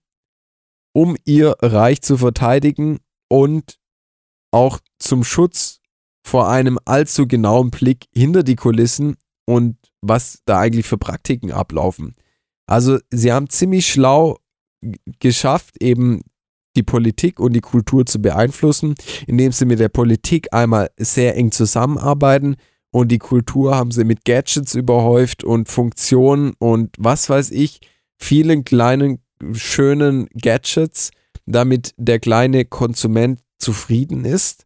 um 0.93 1.15
ihr 1.25 1.55
Reich 1.61 2.01
zu 2.01 2.17
verteidigen 2.17 2.99
und 3.29 3.77
auch 4.51 4.79
zum 4.99 5.23
Schutz 5.23 5.79
vor 6.25 6.49
einem 6.49 6.77
allzu 6.85 7.27
genauen 7.27 7.71
Blick 7.71 8.05
hinter 8.13 8.43
die 8.43 8.55
Kulissen 8.55 9.15
und 9.45 9.77
was 10.01 10.39
da 10.45 10.59
eigentlich 10.59 10.85
für 10.85 10.97
Praktiken 10.97 11.51
ablaufen. 11.51 12.15
Also 12.65 12.99
sie 13.09 13.31
haben 13.31 13.49
ziemlich 13.49 13.87
schlau 13.87 14.37
geschafft, 15.19 15.81
eben 15.81 16.21
die 16.75 16.83
Politik 16.83 17.39
und 17.39 17.53
die 17.53 17.61
Kultur 17.61 18.05
zu 18.05 18.21
beeinflussen, 18.21 18.95
indem 19.25 19.51
sie 19.51 19.65
mit 19.65 19.79
der 19.79 19.89
Politik 19.89 20.53
einmal 20.53 20.91
sehr 20.97 21.35
eng 21.35 21.51
zusammenarbeiten 21.51 22.57
und 22.91 23.09
die 23.09 23.17
Kultur 23.17 23.75
haben 23.75 23.91
sie 23.91 24.03
mit 24.03 24.25
Gadgets 24.25 24.75
überhäuft 24.75 25.43
und 25.43 25.69
Funktionen 25.69 26.53
und 26.59 26.95
was 26.97 27.29
weiß 27.29 27.51
ich, 27.51 27.81
vielen 28.17 28.63
kleinen 28.63 29.19
schönen 29.53 30.27
Gadgets, 30.33 31.11
damit 31.47 31.95
der 31.97 32.19
kleine 32.19 32.65
Konsument 32.65 33.41
zufrieden 33.57 34.25
ist 34.25 34.65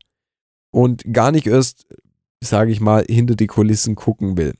und 0.71 1.03
gar 1.13 1.31
nicht 1.31 1.47
erst, 1.47 1.85
sage 2.43 2.71
ich 2.71 2.81
mal, 2.81 3.05
hinter 3.07 3.35
die 3.35 3.47
Kulissen 3.47 3.95
gucken 3.95 4.35
will. 4.35 4.53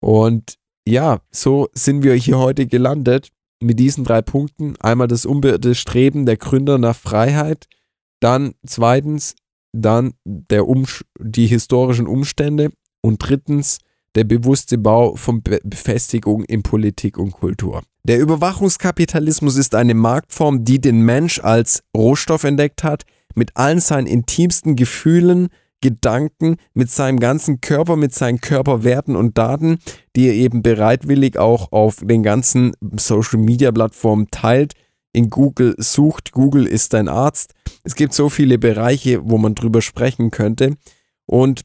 Und 0.00 0.54
ja, 0.88 1.20
so 1.30 1.68
sind 1.74 2.02
wir 2.02 2.14
hier 2.14 2.38
heute 2.38 2.66
gelandet 2.66 3.30
mit 3.60 3.78
diesen 3.78 4.04
drei 4.04 4.22
Punkten. 4.22 4.76
Einmal 4.80 5.08
das 5.08 5.26
unbeirrte 5.26 5.74
Streben 5.74 6.24
der 6.24 6.36
Gründer 6.36 6.78
nach 6.78 6.96
Freiheit, 6.96 7.66
dann 8.20 8.54
zweitens 8.64 9.34
dann 9.72 10.14
der 10.24 10.66
um, 10.66 10.86
die 11.18 11.46
historischen 11.46 12.06
Umstände 12.06 12.72
und 13.02 13.18
drittens 13.18 13.78
der 14.14 14.24
bewusste 14.24 14.78
Bau 14.78 15.14
von 15.14 15.42
Be 15.42 15.60
Befestigung 15.62 16.44
in 16.44 16.62
Politik 16.62 17.18
und 17.18 17.32
Kultur. 17.32 17.82
Der 18.04 18.18
Überwachungskapitalismus 18.18 19.56
ist 19.56 19.74
eine 19.74 19.94
Marktform, 19.94 20.64
die 20.64 20.80
den 20.80 21.02
Mensch 21.02 21.40
als 21.40 21.82
Rohstoff 21.96 22.44
entdeckt 22.44 22.82
hat, 22.82 23.04
mit 23.34 23.56
allen 23.56 23.80
seinen 23.80 24.06
intimsten 24.06 24.76
Gefühlen, 24.76 25.48
Gedanken, 25.82 26.56
mit 26.74 26.90
seinem 26.90 27.18
ganzen 27.20 27.60
Körper, 27.60 27.96
mit 27.96 28.14
seinen 28.14 28.40
Körperwerten 28.40 29.16
und 29.16 29.38
Daten, 29.38 29.78
die 30.14 30.26
er 30.28 30.34
eben 30.34 30.62
bereitwillig 30.62 31.38
auch 31.38 31.72
auf 31.72 31.96
den 32.02 32.22
ganzen 32.22 32.72
Social 32.96 33.38
Media 33.38 33.72
Plattformen 33.72 34.28
teilt, 34.30 34.74
in 35.12 35.30
Google 35.30 35.74
sucht. 35.78 36.32
Google 36.32 36.66
ist 36.66 36.92
dein 36.92 37.08
Arzt. 37.08 37.54
Es 37.82 37.94
gibt 37.94 38.12
so 38.12 38.28
viele 38.28 38.58
Bereiche, 38.58 39.20
wo 39.24 39.38
man 39.38 39.54
drüber 39.54 39.82
sprechen 39.82 40.30
könnte. 40.30 40.76
Und 41.26 41.62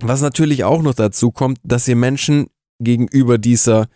was 0.00 0.20
natürlich 0.22 0.64
auch 0.64 0.82
noch 0.82 0.94
dazu 0.94 1.30
kommt, 1.30 1.58
dass 1.62 1.88
ihr 1.88 1.96
Menschen 1.96 2.48
gegenüber 2.80 3.38
dieser, 3.38 3.88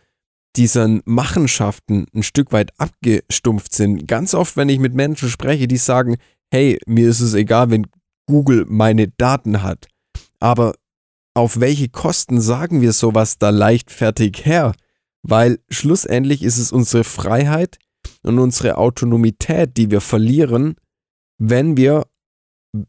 diesen 0.57 1.03
Machenschaften 1.05 2.07
ein 2.15 2.23
Stück 2.23 2.53
weit 2.53 2.73
abgestumpft 2.79 3.73
sind. 3.73 4.07
Ganz 4.07 4.35
oft, 4.35 4.57
wenn 4.57 4.69
ich 4.69 4.79
mit 4.79 4.95
Menschen 4.95 5.29
spreche, 5.29 5.67
die 5.67 5.77
sagen, 5.77 6.17
hey, 6.53 6.79
mir 6.87 7.09
ist 7.09 7.21
es 7.21 7.35
egal, 7.35 7.71
wenn 7.71 7.87
Google 8.27 8.65
meine 8.69 9.09
Daten 9.09 9.63
hat. 9.63 9.89
Aber 10.39 10.75
auf 11.35 11.59
welche 11.59 11.89
Kosten 11.89 12.41
sagen 12.41 12.81
wir 12.81 12.93
sowas 12.93 13.39
da 13.39 13.51
leichtfertig 13.51 14.45
her? 14.45 14.75
Weil 15.23 15.59
schlussendlich 15.69 16.43
ist 16.43 16.59
es 16.59 16.71
unsere 16.71 17.03
Freiheit 17.03 17.79
und 18.23 18.39
unsere 18.39 18.77
Autonomität, 18.79 19.77
die 19.77 19.91
wir 19.91 20.01
verlieren, 20.01 20.77
wenn 21.39 21.77
wir 21.77 22.07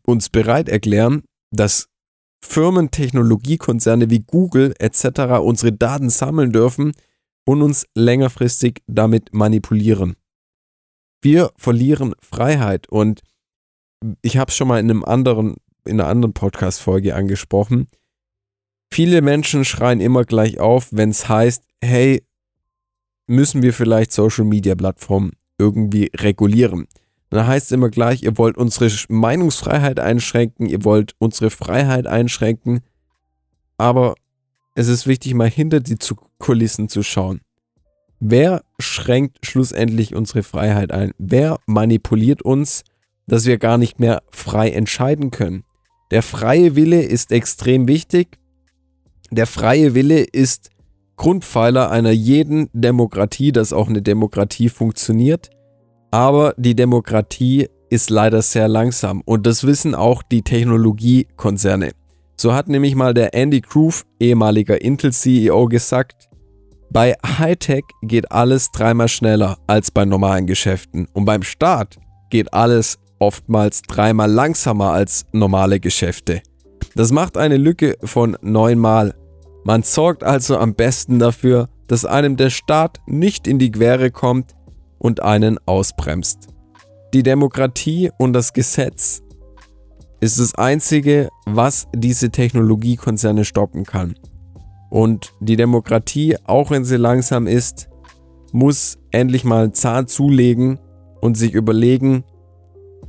uns 0.06 0.30
bereit 0.30 0.70
erklären, 0.70 1.24
dass 1.52 1.88
Firmen, 2.44 2.92
Technologiekonzerne 2.92 4.10
wie 4.10 4.20
Google 4.20 4.74
etc. 4.78 5.40
unsere 5.42 5.72
Daten 5.72 6.10
sammeln 6.10 6.52
dürfen 6.52 6.92
und 7.46 7.62
uns 7.62 7.86
längerfristig 7.96 8.82
damit 8.88 9.34
manipulieren. 9.34 10.16
Wir 11.22 11.52
verlieren 11.58 12.14
Freiheit 12.20 12.90
und 12.90 13.22
ich 14.22 14.38
habe 14.38 14.50
es 14.50 14.56
schon 14.56 14.68
mal 14.68 14.80
in 14.80 14.90
einem 14.90 15.04
anderen, 15.04 15.56
in 15.86 16.00
einer 16.00 16.10
anderen 16.10 16.34
Podcast-Folge 16.34 17.16
angesprochen. 17.16 17.88
Viele 18.92 19.22
Menschen 19.22 19.66
schreien 19.66 20.02
immer 20.02 20.26
gleich 20.26 20.60
auf, 20.60 20.90
wenn 20.92 21.10
es 21.10 21.28
heißt, 21.28 21.64
hey, 21.84 22.24
müssen 23.28 23.64
wir 23.64 23.74
vielleicht 23.74 24.12
Social 24.12 24.46
Media 24.46 24.76
Plattformen 24.76 25.32
irgendwie 25.58 26.12
regulieren. 26.16 26.88
Dann 27.30 27.48
heißt 27.48 27.68
es 27.68 27.72
immer 27.72 27.90
gleich, 27.90 28.24
ihr 28.24 28.38
wollt 28.38 28.58
unsere 28.58 28.90
Meinungsfreiheit 29.10 30.00
einschränken, 30.00 30.68
ihr 30.68 30.84
wollt 30.84 31.16
unsere 31.18 31.50
Freiheit 31.50 32.08
einschränken. 32.08 32.82
Aber 33.78 34.16
es 34.76 34.90
ist 34.90 35.08
wichtig, 35.08 35.34
mal 35.34 35.50
hinter 35.50 35.80
die 35.80 35.98
Kulissen 36.38 36.90
zu 36.90 37.02
schauen. 37.02 37.42
Wer 38.20 38.64
schränkt 38.80 39.46
schlussendlich 39.46 40.16
unsere 40.16 40.44
Freiheit 40.44 40.92
ein? 40.92 41.12
Wer 41.18 41.58
manipuliert 41.66 42.42
uns, 42.42 42.84
dass 43.26 43.46
wir 43.46 43.58
gar 43.58 43.78
nicht 43.78 44.00
mehr 44.00 44.22
frei 44.32 44.70
entscheiden 44.70 45.32
können? 45.32 45.64
Der 46.12 46.22
freie 46.22 46.76
Wille 46.76 47.02
ist 47.02 47.32
extrem 47.32 47.88
wichtig. 47.88 48.38
Der 49.32 49.48
freie 49.48 49.96
Wille 49.96 50.20
ist 50.20 50.70
Grundpfeiler 51.16 51.90
einer 51.90 52.12
jeden 52.12 52.70
Demokratie, 52.74 53.52
dass 53.52 53.74
auch 53.74 53.88
eine 53.88 54.02
Demokratie 54.02 54.70
funktioniert. 54.70 55.50
Aber 56.12 56.54
die 56.58 56.76
Demokratie 56.76 57.70
ist 57.90 58.10
leider 58.10 58.42
sehr 58.42 58.68
langsam 58.68 59.22
und 59.26 59.48
das 59.48 59.66
wissen 59.66 59.96
auch 59.96 60.22
die 60.24 60.42
Technologiekonzerne. 60.42 61.92
So 62.38 62.54
hat 62.54 62.68
nämlich 62.68 62.96
mal 62.96 63.14
der 63.14 63.34
Andy 63.34 63.62
Groove, 63.62 64.06
ehemaliger 64.20 64.82
Intel-CEO, 64.82 65.68
gesagt, 65.68 66.30
bei 66.92 67.16
Hightech 67.26 67.84
geht 68.04 68.32
alles 68.32 68.72
dreimal 68.72 69.08
schneller 69.08 69.58
als 69.68 69.92
bei 69.92 70.06
normalen 70.06 70.46
Geschäften 70.46 71.08
und 71.14 71.26
beim 71.26 71.44
Staat 71.44 71.98
geht 72.30 72.54
alles 72.54 73.00
oftmals 73.20 73.82
dreimal 73.82 74.32
langsamer 74.32 74.92
als 74.92 75.26
normale 75.32 75.80
Geschäfte. 75.80 76.42
Das 76.96 77.12
macht 77.12 77.38
eine 77.38 77.58
Lücke 77.58 77.96
von 78.04 78.38
neunmal. 78.42 79.14
Man 79.64 79.84
sorgt 79.84 80.24
also 80.24 80.58
am 80.58 80.76
besten 80.76 81.20
dafür, 81.20 81.70
dass 81.88 82.06
einem 82.06 82.38
der 82.38 82.50
Staat 82.50 83.00
nicht 83.06 83.48
in 83.48 83.60
die 83.60 83.72
Quere 83.72 84.12
kommt 84.12 84.56
und 84.98 85.22
einen 85.22 85.58
ausbremst. 85.66 86.48
Die 87.14 87.24
Demokratie 87.24 88.12
und 88.18 88.34
das 88.34 88.54
Gesetz 88.54 89.22
ist 90.26 90.40
das 90.40 90.56
Einzige, 90.56 91.30
was 91.46 91.88
diese 91.96 92.30
Technologiekonzerne 92.32 93.46
stoppen 93.46 93.84
kann. 93.84 94.16
Und 94.90 95.34
die 95.40 95.56
Demokratie, 95.56 96.36
auch 96.46 96.72
wenn 96.72 96.86
sie 96.86 96.98
langsam 96.98 97.48
ist, 97.48 97.90
muss 98.52 98.98
endlich 99.12 99.44
mal 99.44 99.72
Zahn 99.72 100.08
zulegen 100.08 100.80
und 101.22 101.38
sich 101.38 101.54
überlegen, 101.54 102.24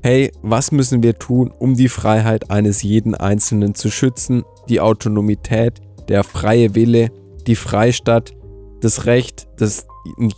hey, 0.03 0.31
was 0.43 0.73
müssen 0.73 1.03
wir 1.03 1.15
tun, 1.15 1.53
um 1.59 1.75
die 1.75 1.89
Freiheit 1.89 2.51
eines 2.51 2.83
jeden 2.83 3.15
Einzelnen 3.15 3.75
zu 3.75 3.91
schützen, 3.91 4.45
die 4.69 4.81
Autonomität, 4.81 5.81
der 6.09 6.25
freie 6.25 6.75
Wille, 6.75 7.11
die 7.47 7.57
Freistadt, 7.57 8.35
das 8.81 9.07
Recht, 9.07 9.49
das 9.57 9.87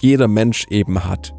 jeder 0.00 0.28
Mensch 0.28 0.66
eben 0.70 1.04
hat. 1.04 1.34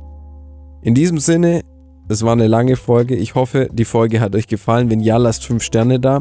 In 0.81 0.95
diesem 0.95 1.19
Sinne, 1.19 1.61
es 2.09 2.23
war 2.23 2.33
eine 2.33 2.47
lange 2.47 2.75
Folge. 2.75 3.15
Ich 3.15 3.35
hoffe, 3.35 3.69
die 3.71 3.85
Folge 3.85 4.19
hat 4.19 4.35
euch 4.35 4.47
gefallen. 4.47 4.89
Wenn 4.89 4.99
ja, 4.99 5.17
lasst 5.17 5.45
5 5.45 5.63
Sterne 5.63 5.99
da. 5.99 6.19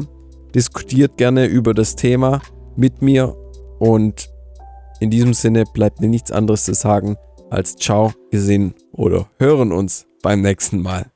Diskutiert 0.53 1.17
gerne 1.17 1.45
über 1.45 1.73
das 1.73 1.95
Thema 1.95 2.41
mit 2.75 3.01
mir. 3.01 3.35
Und 3.79 4.29
in 4.99 5.09
diesem 5.09 5.33
Sinne 5.33 5.63
bleibt 5.73 5.99
mir 5.99 6.07
nichts 6.07 6.31
anderes 6.31 6.63
zu 6.63 6.73
sagen 6.73 7.17
als 7.49 7.75
Ciao, 7.75 8.13
wir 8.29 8.41
sehen 8.41 8.75
oder 8.91 9.27
hören 9.39 9.71
uns 9.71 10.05
beim 10.21 10.41
nächsten 10.41 10.81
Mal. 10.81 11.07